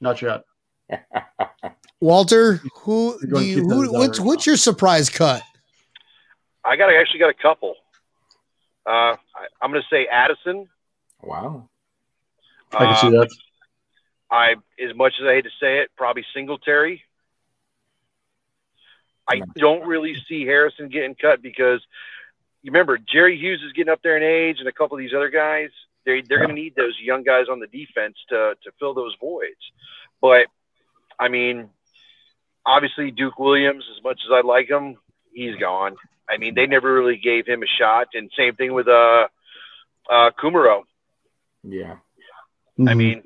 [0.00, 0.42] Not yet.
[2.00, 3.62] Walter, who You're do you?
[3.62, 5.42] Who, what's what's your surprise cut?
[6.64, 7.74] I got actually got a couple.
[8.86, 9.16] Uh, I,
[9.60, 10.68] I'm going to say Addison.
[11.22, 11.68] Wow.
[12.72, 13.28] I can see that.
[14.32, 17.02] I, as much as I hate to say it, probably Singletary.
[19.28, 21.80] I don't really see Harrison getting cut because
[22.62, 25.14] you remember Jerry Hughes is getting up there in age, and a couple of these
[25.14, 25.68] other guys.
[26.04, 29.14] They they're going to need those young guys on the defense to to fill those
[29.20, 29.60] voids.
[30.20, 30.46] But
[31.20, 31.68] I mean,
[32.66, 34.96] obviously Duke Williams, as much as I like him,
[35.32, 35.96] he's gone.
[36.28, 39.28] I mean, they never really gave him a shot, and same thing with uh,
[40.10, 40.82] uh, Kumerow.
[41.62, 41.96] Yeah.
[42.80, 42.96] I Mhm.
[42.96, 43.22] mean,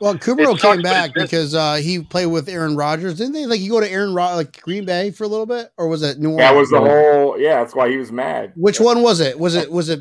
[0.00, 3.46] Well, Kumerow It sucks, came back because uh, he played with Aaron Rodgers, didn't they?
[3.46, 6.02] Like, you go to Aaron Rod like Green Bay for a little bit, or was
[6.02, 6.40] it New Orleans?
[6.48, 7.38] That was the whole.
[7.38, 8.52] Yeah, that's why he was mad.
[8.56, 9.38] Which one was it?
[9.38, 10.00] Was it was it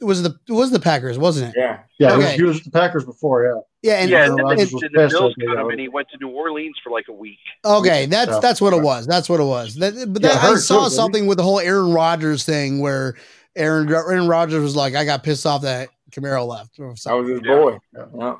[0.00, 1.58] it was the it was the Packers, wasn't it?
[1.58, 1.80] Yeah.
[1.98, 3.44] yeah, he, was, he was the Packers before.
[3.44, 5.80] Yeah, Yeah, and, yeah, Aaron and then the, was the pissed Bills that him, and
[5.80, 7.38] he went to New Orleans for like a week.
[7.64, 8.38] okay, that's Yeah.
[8.40, 9.06] that's what it was.
[9.06, 9.74] That's what it was.
[9.74, 12.80] That, but Yeah, that, it I saw too, something with the whole Aaron Rodgers thing
[12.80, 13.14] where
[13.56, 17.32] Aaron Aaron Rodgers was like, "I got pissed off that Kumerow left." Or That something.
[17.32, 17.54] was his Yeah.
[17.56, 17.78] boy.
[18.16, 18.34] Yeah.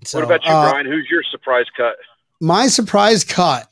[0.00, 0.06] Yeah.
[0.08, 0.86] So, what about you, uh, Brian?
[0.86, 1.96] Who's your surprise cut?
[2.40, 3.68] My surprise cut.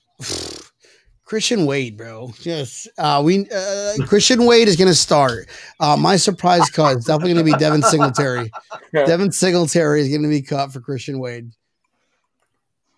[1.24, 2.32] Christian Wade, bro.
[2.40, 5.46] Yes, uh, we uh, Christian Wade is going to start.
[5.78, 8.50] Uh, my surprise cut is definitely going to be Devin Singletary.
[8.94, 11.50] Devin Singletary is going to be cut for Christian Wade.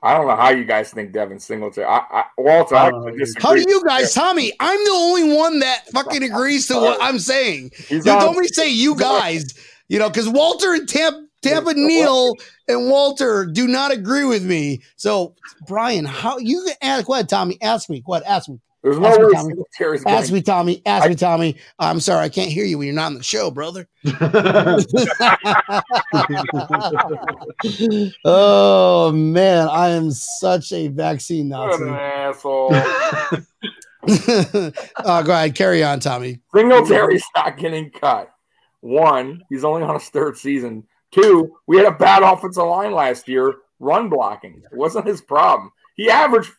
[0.02, 1.86] I don't know how you guys think Devin Singletary.
[1.86, 3.42] I, I, Walter, I I, disagree.
[3.42, 4.52] How do you guys, Tommy?
[4.60, 7.72] I'm the only one that fucking agrees to what I'm saying.
[7.88, 9.54] He's You on- don't me say you guys,
[9.88, 12.34] you know, because Walter and Tampa, Tampa Neil
[12.70, 14.82] and Walter do not agree with me.
[14.96, 15.34] So,
[15.66, 17.06] Brian, how you can ask?
[17.06, 17.58] Go ahead, Tommy.
[17.60, 18.00] Ask me.
[18.00, 18.60] Go ahead, ask me.
[18.82, 19.54] There's no Ask me, way Tommy.
[19.80, 20.32] Ask going.
[20.32, 20.82] me, Tommy.
[20.86, 21.56] Ask me, Tommy.
[21.78, 23.86] I'm sorry, I can't hear you when you're not on the show, brother.
[28.24, 32.00] oh man, I am such a vaccine What an Nazi.
[32.00, 32.74] asshole.
[35.04, 36.40] uh, go ahead, carry on, Tommy.
[36.54, 38.30] Singletary's not getting cut.
[38.80, 40.84] One, he's only on his third season.
[41.10, 44.62] Two, we had a bad offensive line last year, run blocking.
[44.70, 45.72] It wasn't his problem.
[45.96, 46.52] He averaged.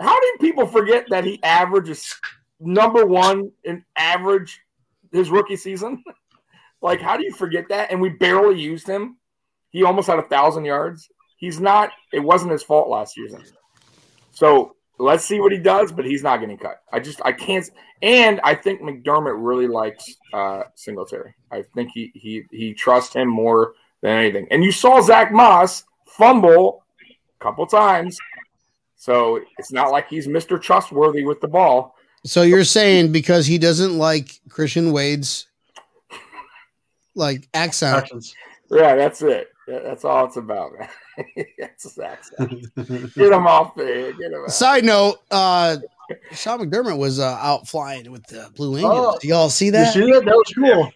[0.00, 2.14] How do people forget that he averages
[2.60, 4.60] number one in average
[5.10, 6.04] his rookie season?
[6.82, 7.90] like, how do you forget that?
[7.90, 9.16] And we barely used him.
[9.70, 11.08] He almost had a thousand yards.
[11.36, 11.90] He's not.
[12.12, 13.42] It wasn't his fault last season.
[14.30, 16.82] So let's see what he does, but he's not getting cut.
[16.92, 17.68] I just I can't.
[18.02, 21.34] And I think McDermott really likes uh, Singletary.
[21.50, 24.46] I think he he he trusts him more than anything.
[24.50, 28.18] And you saw Zack Moss fumble a couple times,
[28.96, 31.96] so it's not like he's Mister Trustworthy with the ball.
[32.24, 35.46] So you're saying because he doesn't like Christian Wade's
[37.14, 38.08] like accent.
[38.70, 39.48] Yeah, that's it.
[39.68, 40.88] Yeah, That's all it's about, man.
[41.58, 42.64] that's his accent.
[43.14, 44.12] Get him off there.
[44.12, 44.50] Get him out.
[44.50, 45.76] Side note, uh
[46.32, 49.16] Sean McDermott was uh, out flying with the Blue Angels.
[49.16, 49.18] Oh.
[49.20, 49.92] Do y'all see You that?
[49.92, 50.24] see that?
[50.24, 50.90] That was cool.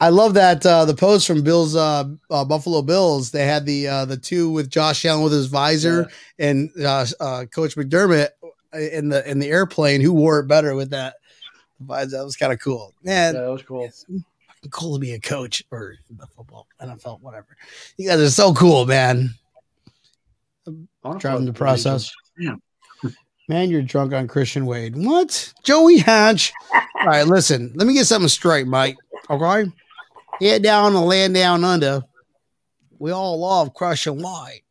[0.00, 3.30] I love that uh, the post from Bill's uh, uh, Buffalo Bills.
[3.30, 6.08] They had the uh, the two with Josh Allen with his visor
[6.40, 8.28] and uh, uh, Coach McDermott
[8.74, 10.00] in the in the airplane.
[10.00, 11.14] Who wore it better with that
[11.80, 12.16] visor?
[12.18, 13.34] That was kind of cool, Yeah, man.
[13.34, 13.88] that was cool.
[14.70, 17.56] Cool to be a coach or the football NFL, whatever.
[17.96, 19.30] You guys are so cool, man.
[21.18, 22.12] Driving the process.
[22.38, 22.56] Yeah.
[23.48, 24.96] Man, you're drunk on Christian Wade.
[24.96, 25.52] What?
[25.62, 26.52] Joey Hatch.
[26.74, 28.96] All right, listen, let me get something straight, Mike.
[29.30, 29.70] Okay?
[30.40, 32.02] Head down the land down under.
[32.98, 34.62] We all love Christian Wade.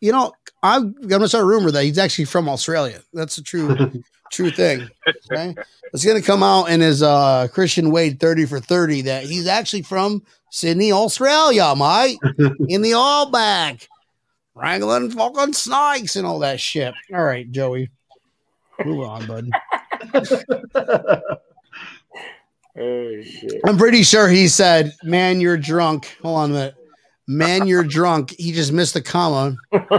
[0.00, 0.32] You know,
[0.62, 3.00] I'm gonna start a rumor that he's actually from Australia.
[3.12, 4.88] That's a true true thing.
[5.30, 5.54] Okay.
[5.92, 9.82] It's gonna come out in his uh Christian Wade 30 for 30 that he's actually
[9.82, 12.18] from Sydney, Australia, mate.
[12.68, 13.88] in the all back
[14.54, 16.94] wrangling fucking snakes and all that shit.
[17.12, 17.90] All right, Joey.
[18.84, 19.50] Move on, bud.
[22.76, 23.60] Oh shit.
[23.64, 26.16] I'm pretty sure he said, Man, you're drunk.
[26.22, 26.74] Hold on a minute.
[27.28, 28.34] Man, you're drunk.
[28.36, 29.56] He just missed the comma.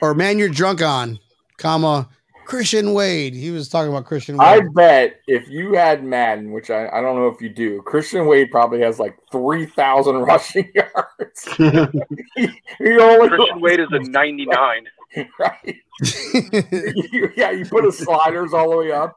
[0.00, 1.20] Or man, you're drunk on,
[1.62, 2.08] comma,
[2.44, 3.34] Christian Wade.
[3.34, 4.46] He was talking about Christian Wade.
[4.48, 8.26] I bet if you had Madden, which I, I don't know if you do, Christian
[8.26, 11.44] Wade probably has like 3,000 rushing yards.
[12.36, 12.48] he,
[12.78, 14.88] he only Christian Wade is a 99.
[15.38, 15.76] right.
[17.12, 19.16] You- yeah, you put his sliders all the way up.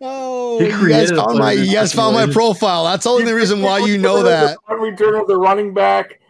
[0.00, 2.84] oh, He you guys found my you guys found my profile.
[2.84, 4.56] That's the only reason why you know that.
[4.66, 6.20] When we turn of the running back,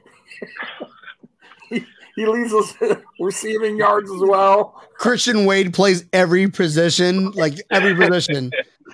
[2.21, 2.75] he, he leads us
[3.21, 4.83] receiving yards as well.
[4.99, 8.51] Christian Wade plays every position, like every position.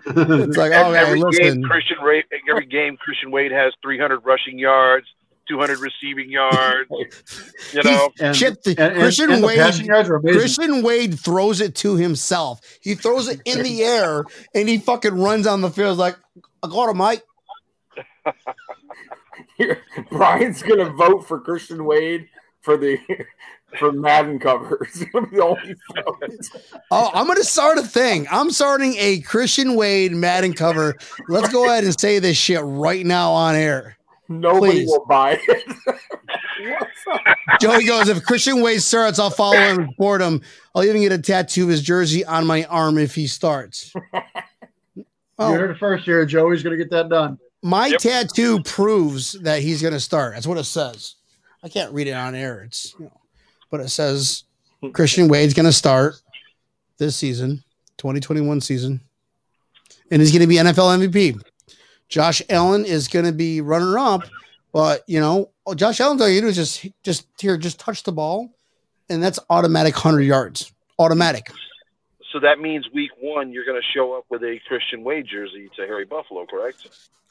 [0.09, 1.43] It's like, Every, okay, every listen.
[1.43, 5.07] game, Christian Wade, every game, Christian Wade has 300 rushing yards,
[5.49, 6.89] 200 receiving yards.
[7.73, 10.21] You know, and, Shit, the- and- and- Christian and the Wade- passing yards are.
[10.21, 12.61] Christian Wade throws it to himself.
[12.81, 14.25] He throws it in the air
[14.55, 16.17] and he fucking runs on the field like,
[16.63, 17.23] I got him, Mike.
[20.11, 22.29] Brian's gonna vote for Christian Wade
[22.67, 22.99] for the
[23.79, 24.87] for Madden cover.
[24.91, 25.75] It's gonna be the only.
[26.91, 28.27] Oh, I'm gonna start a thing.
[28.31, 30.97] I'm starting a Christian Wade Madden cover.
[31.29, 33.97] Let's go ahead and say this shit right now on air.
[34.29, 34.89] Nobody Please.
[34.89, 35.77] will buy it.
[37.61, 40.43] Joey goes, if Christian Wade starts, I'll follow him and support him.
[40.75, 43.93] I'll even get a tattoo of his jersey on my arm if he starts.
[44.95, 45.05] You
[45.39, 46.25] Oh, heard it first here.
[46.25, 47.39] Joey's going to get that done.
[47.63, 47.99] my Yep.
[48.01, 50.33] tattoo proves that he's going to start.
[50.35, 51.16] That's what it says.
[51.67, 52.63] I can't read it on air.
[52.63, 53.21] It's, you know,
[53.73, 54.45] but it says
[54.93, 56.15] Christian Wade's going to start
[56.97, 57.65] this season,
[57.99, 59.01] 2021 season,
[60.13, 61.43] and he's going to be NFL MVP.
[62.09, 64.23] Josh Allen is going to be runner up,
[64.73, 68.05] but you know, oh, Josh Allen's all you do is just, just here, just touch
[68.05, 68.49] the ball,
[69.09, 70.73] and that's automatic 100 yards.
[71.01, 71.49] Automatic.
[72.33, 75.69] so that means week one, you're going to show up with a Christian Wade jersey
[75.75, 76.87] to Harry Buffalo, correct?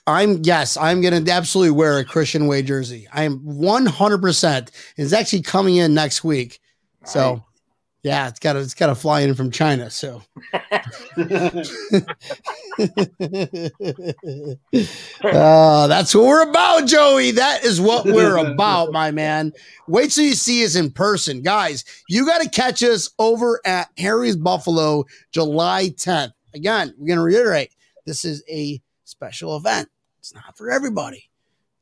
[0.07, 3.07] I'm yes, I'm gonna absolutely wear a Christian Wade jersey.
[3.11, 4.21] I am 100.
[4.21, 6.59] percent It's actually coming in next week.
[7.05, 7.43] So,
[8.03, 9.89] yeah, it's got to it's got to fly in from China.
[9.89, 10.21] So,
[10.53, 10.59] uh,
[15.87, 17.31] that's what we're about, Joey.
[17.31, 19.53] That is what we're about, my man.
[19.87, 21.83] Wait till you see us in person, guys.
[22.07, 26.33] You got to catch us over at Harry's Buffalo, July 10th.
[26.53, 27.71] Again, we're gonna reiterate
[28.05, 29.89] this is a special event.
[30.25, 31.29] It's not for everybody.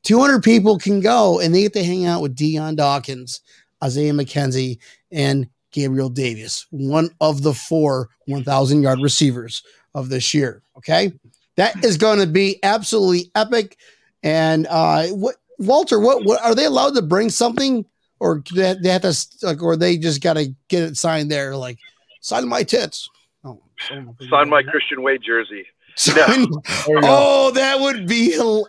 [0.02, 3.40] 200 people can go and they get to hang out with Dion Dawkins,
[3.82, 4.76] Isaiah McKenzie,
[5.10, 9.62] and Gabriel Davis, one of the four 1,000 yard receivers
[9.94, 10.62] of this year.
[10.76, 11.14] Okay.
[11.56, 13.78] That is going to be absolutely epic.
[14.22, 17.86] And uh, what, Walter, what, what are they allowed to bring something
[18.20, 21.56] or they, they have to, like, or they just got to get it signed there?
[21.56, 21.78] Like,
[22.20, 23.08] sign my tits.
[23.42, 24.62] Oh, I don't know if they Sign my.
[24.62, 25.64] Christian Wade jersey.
[25.96, 27.00] Sign- There you go.
[27.04, 28.66] Oh, that would be hil-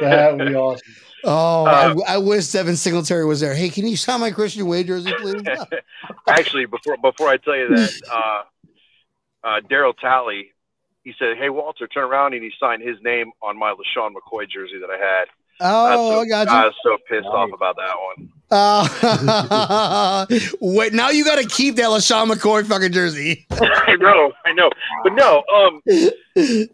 [0.00, 0.94] That would be awesome.
[1.24, 3.54] Oh, Uh, I, I wish Devin Singletary was there.
[3.54, 5.42] Hey, can you sign my Christian Wade jersey, please?
[6.28, 8.42] Actually, before before I tell you that, uh,
[9.42, 10.52] uh, Darryl Talley,
[11.02, 14.48] he said, "Hey Walter, turn around," and he signed his name on my LeSean McCoy
[14.48, 15.24] jersey that I had.
[15.60, 16.52] Oh, so, I got you.
[16.52, 17.32] I was so pissed Nice.
[17.32, 18.32] off about that one.
[18.50, 20.26] Uh,
[20.60, 23.46] wait, now you got to keep that LeSean McCoy fucking jersey.
[23.50, 24.70] I know, I know,
[25.02, 25.42] but no.
[25.52, 25.82] Um,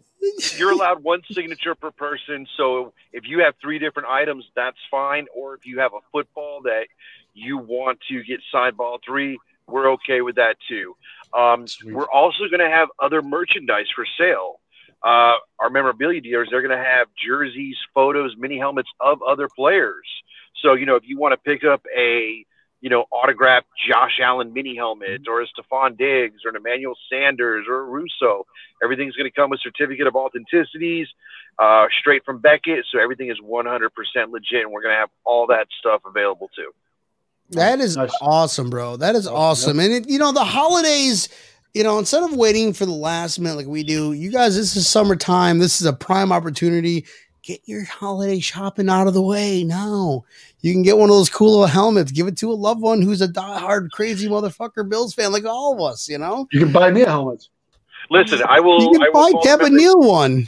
[0.57, 2.45] you're allowed one signature per person.
[2.57, 5.25] So if you have three different items, that's fine.
[5.35, 6.87] Or if you have a football that
[7.33, 10.95] you want to get signed by all three, we're okay with that too.
[11.33, 14.59] Um, we're also going to have other merchandise for sale.
[15.03, 20.05] Uh, our memorabilia dealers, they're going to have jerseys, photos, mini helmets of other players.
[20.61, 22.45] So, you know, if you want to pick up a,
[22.79, 27.65] you know, autographed Josh Allen mini helmet or a Stefon Diggs or an Emmanuel Sanders
[27.67, 28.45] or a Rousseau,
[28.81, 31.05] everything's going to come with certificate of authenticities
[31.59, 32.85] uh, straight from Beckett.
[32.91, 33.89] So everything is 100%
[34.31, 34.61] legit.
[34.63, 36.71] And we're going to have all that stuff available too.
[37.49, 38.11] That is Nice.
[38.21, 38.95] awesome, bro.
[38.97, 39.79] That is awesome.
[39.79, 41.29] And it, you know, the holidays,
[41.73, 44.75] you know, instead of waiting for the last minute like we do, you guys, this
[44.75, 45.59] is summertime.
[45.59, 47.05] This is a prime opportunity.
[47.41, 50.23] Get your holiday shopping out of the way now.
[50.61, 52.11] You can get one of those cool little helmets.
[52.11, 55.73] Give it to a loved one who's a diehard crazy motherfucker Bills fan, like all
[55.73, 56.07] of us.
[56.07, 57.47] You know, You can buy me a helmet.
[58.09, 58.79] Listen, I will.
[58.81, 60.45] you I can will buy call the Tampa Neil one.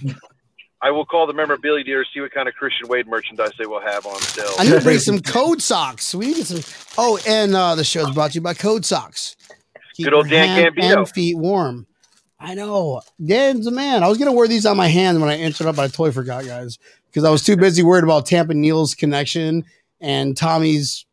[0.81, 3.81] I will call the memorabilia dealers, see what kind of Christian Wade merchandise they will
[3.81, 4.53] have on sale.
[4.59, 6.13] I need to bring some code socks.
[6.13, 6.61] We need some.
[6.97, 9.35] Oh, and uh, the is brought to you by Code Socks.
[9.95, 10.97] Keep Good old your Dan hand Gambino.
[10.97, 11.87] and feet warm.
[12.39, 13.01] I know.
[13.23, 14.03] Dan's a man.
[14.03, 16.11] I was gonna wear these on my hand when I answered up, but I totally
[16.11, 16.77] forgot, guys,
[17.07, 19.63] because I was too busy worried about Tampa Neil's connection
[20.01, 21.05] and Tommy's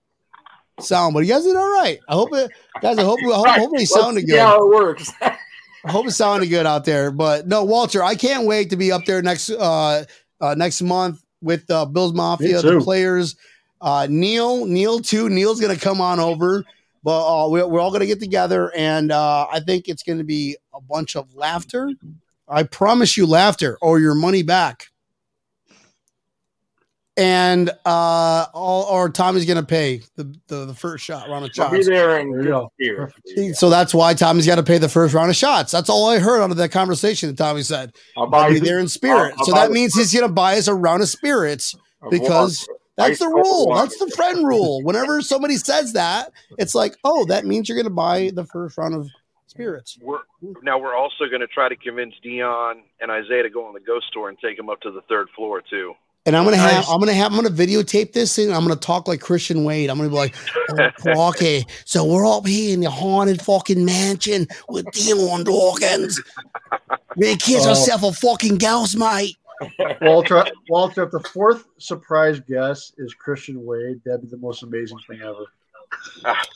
[0.80, 1.14] sound.
[1.14, 2.00] But you guys did all right.
[2.08, 2.98] I hope it, guys.
[2.98, 4.34] I hope, I hope, hopefully it sounded good.
[4.34, 5.12] Yeah, how it works.
[5.20, 7.10] I hope it sounded good out there.
[7.10, 10.04] But no, Walter, I can't wait to be up there next uh,
[10.40, 13.36] uh next month with uh, Bills Mafia, the players.
[13.80, 15.28] Uh, Neil, Neil too.
[15.28, 16.64] Neil's gonna come on over,
[17.02, 20.56] but uh, we're, we're all gonna get together, and uh, I think it's gonna be
[20.74, 21.90] a bunch of laughter.
[22.48, 24.88] I promise you, laughter or your money back.
[27.14, 31.70] And uh, all or Tommy's gonna pay the, the, the first shot round of I'll
[31.70, 31.88] be shots.
[31.88, 32.42] there in There
[32.78, 32.96] you
[33.48, 33.52] go.
[33.52, 35.70] So that's why Tommy's got to pay the first round of shots.
[35.72, 37.92] That's all I heard out of that conversation that Tommy said.
[38.16, 39.32] I'll I'll be you there in spirit.
[39.32, 41.76] I'll- I'll so that means he's going to buy us a round of spirits.
[42.10, 42.78] because water.
[42.96, 43.74] That's the rule.
[43.74, 44.82] That's the friend rule.
[44.84, 48.76] Whenever somebody says that, it's like, oh, that means you're going to buy the first
[48.76, 49.08] round of
[49.46, 49.98] spirits.
[50.02, 50.18] We're,
[50.62, 53.80] now we're also going to try to convince Dion and Isaiah to go on the
[53.80, 55.94] ghost tour and take them up to the third floor too.
[56.24, 58.52] And I'm gonna have, I'm gonna have, I'm gonna videotape this thing.
[58.52, 59.90] I'm gonna talk like Christian Wade.
[59.90, 60.36] I'm gonna be like,
[61.08, 66.22] oh, okay, so we're up here in the haunted fucking mansion with Dion Dawkins.
[67.16, 67.70] Man, kiss Oh.
[67.70, 69.36] yourself a fucking ghost, mate.
[70.00, 74.98] Walter, Walter, if the fourth surprise guest is Christian Wade, that'd be the most amazing
[75.08, 75.44] thing ever.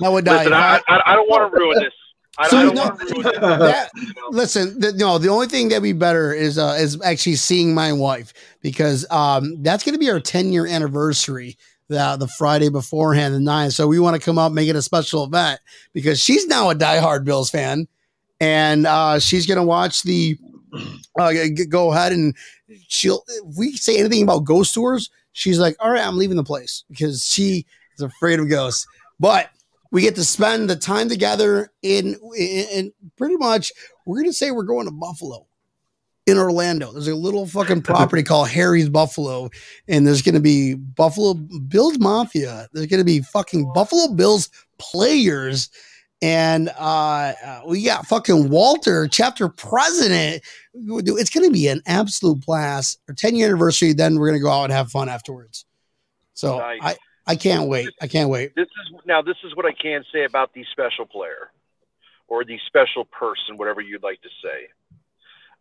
[0.03, 0.39] I would die.
[0.39, 1.93] Listen, I, I, I don't want to ruin this.
[2.39, 3.39] I, So I don't no- want to ruin this.
[3.41, 3.91] That-
[4.31, 7.93] listen, the, no, the only thing that'd be better is uh, is actually seeing my
[7.93, 8.33] wife
[8.63, 11.57] because um, that's going to be our 10 year anniversary
[11.89, 13.71] the the Friday beforehand, the nine.
[13.71, 15.61] So we want to come up, make it a special event
[15.93, 17.87] because she's now a diehard Bills fan,
[18.41, 20.37] and uh, she's going to watch the.
[21.19, 21.33] Uh,
[21.71, 22.37] go ahead and
[22.89, 23.25] she'll.
[23.27, 26.85] If we say anything about ghost tours, she's like, "All right, I'm leaving the place"
[26.91, 27.65] because she
[27.95, 28.87] is afraid of ghosts.
[29.19, 29.49] But
[29.91, 33.73] we get to spend the time together in in, in pretty much
[34.05, 35.47] we're gonna say we're going to Buffalo
[36.27, 36.93] in Orlando.
[36.93, 39.49] There's a little fucking property called Harry's Buffalo,
[39.89, 42.69] and there's gonna be Buffalo Bills Mafia.
[42.73, 45.71] There's gonna be fucking Buffalo Bills players.
[46.23, 50.43] And uh, uh, we got fucking Walter, chapter president.
[50.75, 53.01] It's going to be an absolute blast.
[53.09, 55.67] Our 10 year anniversary, then we're going to go out and have fun afterwards.
[56.33, 56.79] So Nice.
[56.83, 56.97] I,
[57.27, 57.89] I can't wait.
[58.01, 58.55] I can't wait.
[58.55, 59.21] This is now.
[59.21, 61.51] This is what I can say about the special player,
[62.29, 64.69] or the special person, whatever you'd like to say.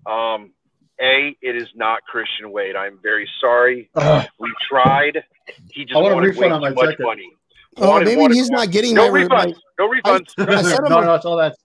[0.06, 0.52] Um,
[1.02, 2.76] a, it is not Christian Wade.
[2.76, 3.90] I'm very sorry.
[3.96, 4.28] Ugh.
[4.40, 5.24] We tried.
[5.72, 7.06] He just I want a wanted way refund too my much ticket.
[7.06, 7.32] money.
[7.78, 9.56] Oh, Wanted- maybe wanted- he's not getting No my, my- refunds.
[9.78, 10.34] No refunds.
[10.38, 11.56] I said him no, a- no, it's all that.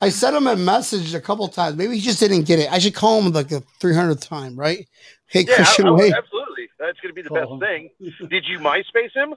[0.00, 1.76] I sent him a message a couple times.
[1.76, 2.70] Maybe he just didn't get it.
[2.70, 4.86] I should call him like the 300th time, right?
[5.26, 6.12] Hey, Yeah, Christian I- I- Wade.
[6.14, 6.68] absolutely.
[6.78, 7.58] That's going to be the best Oh.
[7.58, 7.88] thing.
[8.28, 9.34] Did you MySpace him?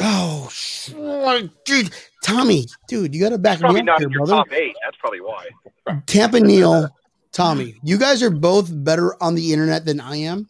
[0.00, 0.92] Oh, sh-
[1.66, 1.90] dude.
[2.24, 4.44] Tommy, dude, you got to back me Probably up not here, in your brother.
[4.44, 4.74] top eight.
[4.84, 5.48] That's probably why.
[6.06, 6.88] Tampa Neil,
[7.32, 10.48] Tommy, you guys are both better on the internet than I am.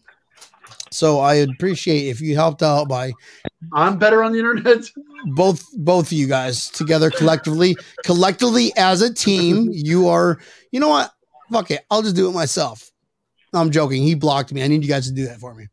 [0.91, 3.13] So I appreciate if you helped out by
[3.73, 4.85] I'm better on the internet.
[5.35, 7.77] both both of you guys together collectively.
[8.05, 10.39] collectively as a team, you are.
[10.71, 11.13] You know what?
[11.51, 11.85] Fuck it.
[11.91, 12.91] I'll just do it myself.
[13.53, 14.03] I'm joking.
[14.03, 14.63] He blocked me.
[14.63, 15.67] I need you guys to do that for me.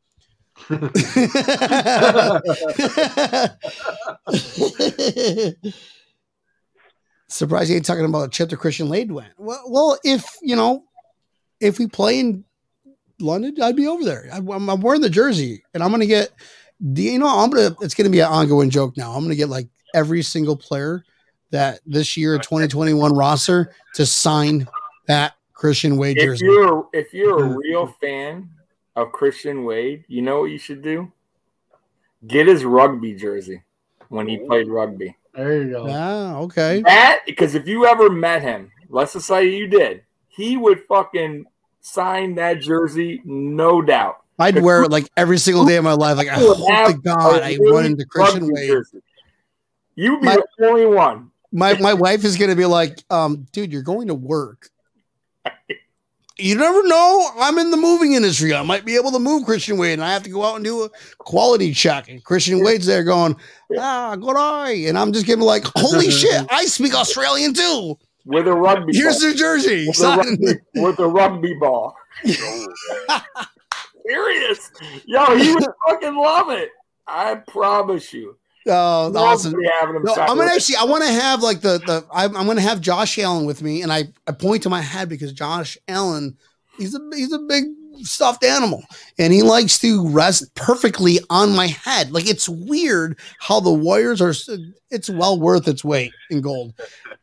[7.30, 9.32] Surprised you ain't talking about a to Christian Wade went.
[9.38, 10.84] Well, well, if you know,
[11.62, 12.44] if we play in
[13.20, 14.30] London, I'd be over there.
[14.34, 16.32] I, am I'm wearing the jersey, and I'm gonna get.
[16.94, 17.28] Do you know?
[17.28, 17.76] I'm gonna.
[17.82, 19.12] It's gonna be an ongoing joke now.
[19.12, 21.04] I'm gonna get like every single player
[21.52, 24.68] that this year 2021 roster to sign
[25.08, 26.46] that Christian Wade If jersey.
[26.46, 28.50] you're if you're a real fan
[28.96, 31.12] of Christian Wade, you know what you should do?
[32.26, 33.64] Get his rugby jersey
[34.10, 35.16] when he played rugby.
[35.34, 35.88] There you go.
[35.90, 36.82] Ah, okay.
[36.82, 41.46] That because if you ever met him, let's just say you did, he would fucking
[41.82, 44.24] sign that jersey, no doubt.
[44.40, 46.18] I'd wear it like every single day of my life.
[46.18, 48.72] Like I hope to God I run into Christian Wade.
[49.96, 51.32] You would be My- the only one.
[51.52, 54.70] My my wife is gonna be like, um, dude, you're going to work.
[56.38, 57.30] You never know.
[57.38, 58.54] I'm in the moving industry.
[58.54, 60.64] I might be able to move Christian Wade, and I have to go out and
[60.64, 62.08] do a quality check.
[62.08, 63.36] And Christian Wade's there going,
[63.78, 64.86] ah, good eye.
[64.88, 67.98] And I'm just giving like, holy shit, I speak Australian too.
[68.26, 69.30] With a rugby Here's ball.
[69.32, 69.88] New Jersey.
[69.88, 71.94] with, a rugby, with a rugby ball.
[74.10, 74.72] Serious.
[75.06, 76.72] Yo, he would fucking love it.
[77.08, 78.38] I promise you.
[78.68, 79.54] Oh, awesome.
[79.54, 80.76] to be having him No, I'm gonna actually.
[80.76, 82.06] I want to have like the the.
[82.14, 85.10] I'm, I'm gonna have Josh Allen with me, and I I point to my head
[85.10, 86.38] because Josh Allen,
[86.78, 87.66] he's a he's a big
[88.02, 88.84] stuffed animal,
[89.18, 92.12] and he likes to rest perfectly on my head.
[92.12, 94.34] Like it's weird how the Warriors are.
[94.92, 96.74] It's well worth its weight in gold.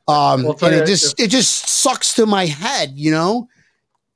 [0.08, 3.48] Um, Well, and it just it just sucks to my head, you know.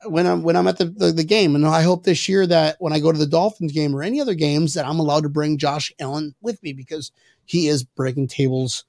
[0.06, 2.76] When I'm when I'm at the, the the game, and I hope this year that
[2.78, 5.28] when I go to the Dolphins game or any other games that I'm allowed to
[5.28, 7.12] bring Josh Allen with me because
[7.44, 8.84] he is breaking tables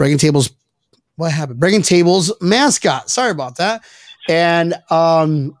[0.00, 0.50] breaking tables.
[1.16, 1.60] What happened?
[1.60, 3.10] Breaking tables mascot.
[3.10, 3.82] Sorry about that.
[4.30, 5.54] And um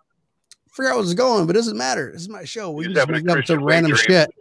[0.70, 2.10] forgot where I was going but it doesn't matter.
[2.10, 2.70] This is my show.
[2.70, 4.02] We just make up some random dream.
[4.02, 4.34] shit.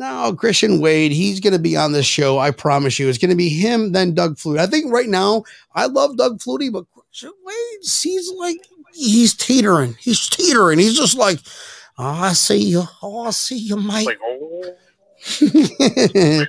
[0.00, 3.08] No christian wade he's going to be on this show i promise you.
[3.08, 4.58] It's going to be him then doug flutie.
[4.58, 5.44] I think right now
[5.76, 8.58] i love doug flutie but christian wade he's like
[8.96, 11.38] he's teetering he's teetering he's just like
[11.98, 14.74] oh, i see you oh i see you mate Like, oh,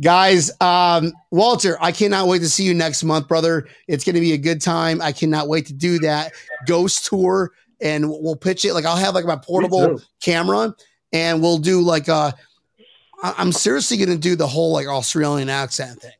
[0.00, 3.66] Guys, um, Walter, I cannot wait to see you next month, brother.
[3.88, 5.02] It's going to be a good time.
[5.02, 6.32] I cannot wait to do that
[6.68, 7.50] ghost tour,
[7.80, 8.74] and we'll pitch it.
[8.74, 10.72] Like I'll have like my portable camera,
[11.12, 12.30] and we'll do like uh,
[13.24, 16.12] I- I'm seriously going to do the whole like Australian accent thing.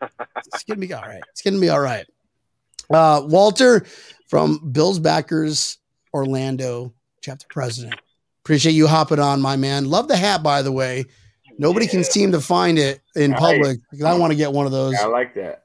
[0.54, 1.22] It's going to be all right.
[1.30, 2.06] It's going to be all right.
[2.88, 3.84] Uh, Walter
[4.28, 5.78] from Bills Backers
[6.14, 7.94] Orlando chapter president.
[8.44, 9.86] Appreciate you hopping on, my man.
[9.90, 11.04] Love the hat, by the way.
[11.58, 13.40] Nobody can seem to find it in Nice.
[13.40, 13.78] public.
[13.90, 14.94] because I want to get one of those.
[14.94, 15.62] I like that.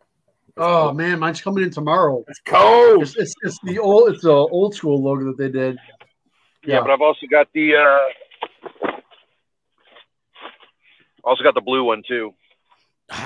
[0.57, 2.24] Oh man, mine's coming in tomorrow.
[2.28, 3.03] It's cold.
[3.03, 5.78] It's, it's, it's the old it's the old school logo that they did.
[6.66, 8.91] yeah, but I've also got the uh,
[11.24, 12.34] also got the blue one too.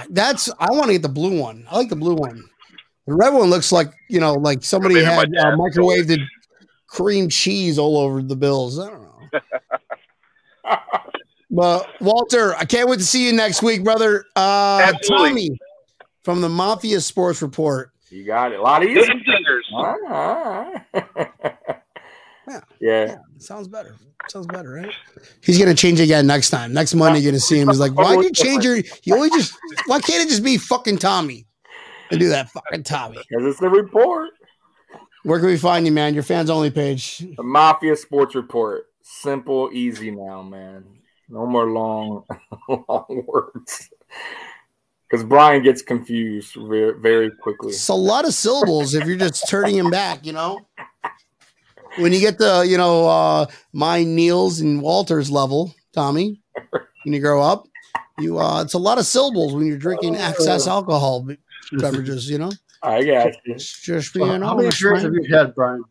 [0.09, 1.65] That's I want to get the blue one.
[1.69, 2.43] I like the blue one.
[3.07, 6.19] The red one looks like you know, like somebody Maybe had uh, dad microwaved
[6.87, 8.79] cream cheese all over the bills.
[8.79, 9.11] I don't know.
[11.51, 14.25] But Walter, I can't wait to see you next week, brother.
[14.35, 15.29] Uh, Absolutely.
[15.29, 15.59] Tommy
[16.23, 17.91] from the Mafia Sports Report.
[18.09, 18.59] You got it.
[18.59, 19.05] A lot Good easier.
[19.05, 19.65] fingers.
[19.73, 20.69] Ah.
[20.93, 21.05] Yeah.
[22.47, 22.59] yeah.
[22.81, 23.95] Yeah, sounds better.
[24.27, 24.93] Sounds better, right?
[25.41, 26.73] He's gonna change again next time.
[26.73, 27.69] Next Monday, you're gonna see him.
[27.69, 28.77] He's like, why do you change your?
[29.03, 29.57] You always just.
[29.85, 31.45] Why can't it just be fucking Tommy?
[32.11, 33.17] Do that fucking Tommy.
[33.17, 34.31] Because it's the report.
[35.23, 36.13] Where can we find you, man?
[36.13, 37.17] Your fans only page.
[37.17, 38.85] The Mafia Sports Report.
[39.01, 40.85] Simple, easy now, man.
[41.29, 42.25] No more long,
[42.69, 43.89] long words.
[45.09, 47.69] Because Brian gets confused very, very quickly.
[47.69, 50.67] It's a lot of syllables if you're just turning him back, you know.
[51.97, 56.41] When you get the, you know, uh my Niels and Walter's level, Tommy,
[56.71, 57.67] when you grow up,
[58.19, 61.27] you uh it's a lot of syllables when you're drinking excess alcohol
[61.73, 62.51] beverages, you know.
[62.81, 63.55] I got you.
[63.55, 65.83] It's just So being how many honest, beers have you had, Brian?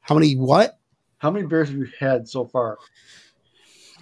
[0.00, 0.78] How many what?
[1.18, 2.78] How many beers have you had so far?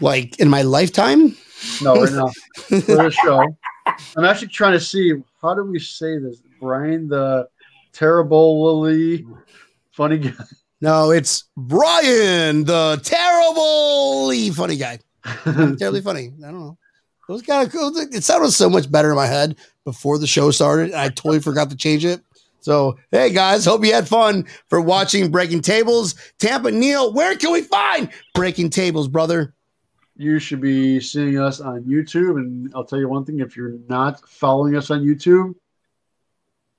[0.00, 1.36] Like in my lifetime?
[1.82, 3.40] No, right now for this show.
[4.16, 7.48] I'm actually trying to see how do we say this, Brian, the
[7.92, 9.26] terribly
[9.92, 10.32] funny guy.
[10.80, 14.98] No, it's Brian, the terribly funny guy.
[15.44, 16.32] terribly funny.
[16.44, 16.78] I don't know.
[17.32, 17.96] It was kind of cool.
[17.96, 21.40] It sounded so much better in my head before the show started, and I totally
[21.48, 22.20] forgot to change it.
[22.60, 26.14] So, hey guys, hope you had fun for watching Breaking Tables.
[26.38, 29.52] Tampa Neil, where can we find Breaking Tables, brother?
[30.16, 32.36] you should be seeing us on YouTube.
[32.36, 35.54] And I'll tell you one thing if you're not following us on YouTube,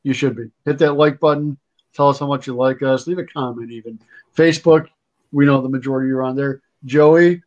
[0.04, 0.50] you should be.
[0.66, 1.58] Hit that like button.
[1.94, 3.08] Tell us how much you like us.
[3.08, 4.00] Leave a comment, even.
[4.36, 4.88] Facebook,
[5.32, 6.62] we know the majority are on there.
[6.86, 7.42] Joey,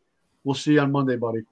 [0.45, 1.43] we'll see you on Monday, buddy.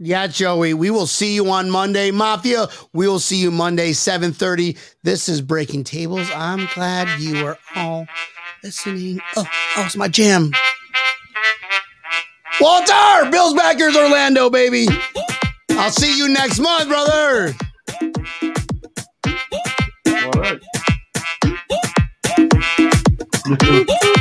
[0.00, 2.12] Yeah, Joey, we will see you on Monday.
[2.12, 4.76] Mafia, we will see you Monday, 7:30.
[5.02, 6.30] This is Breaking Tables.
[6.32, 8.06] I'm glad you are all
[8.62, 9.20] listening.
[9.36, 9.44] Oh,
[9.76, 10.52] oh, it's my jam.
[12.60, 14.86] Walter, Bills backers, Orlando, baby.
[15.70, 17.54] I'll see you next month, brother.
[20.06, 20.60] All right.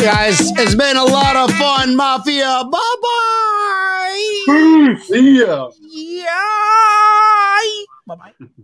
[0.00, 2.64] Guys, it's been a lot of fun, Mafia.
[2.72, 4.96] Bye bye.
[5.04, 5.68] See ya.
[5.78, 6.32] Yeah.
[8.06, 8.62] Bye bye.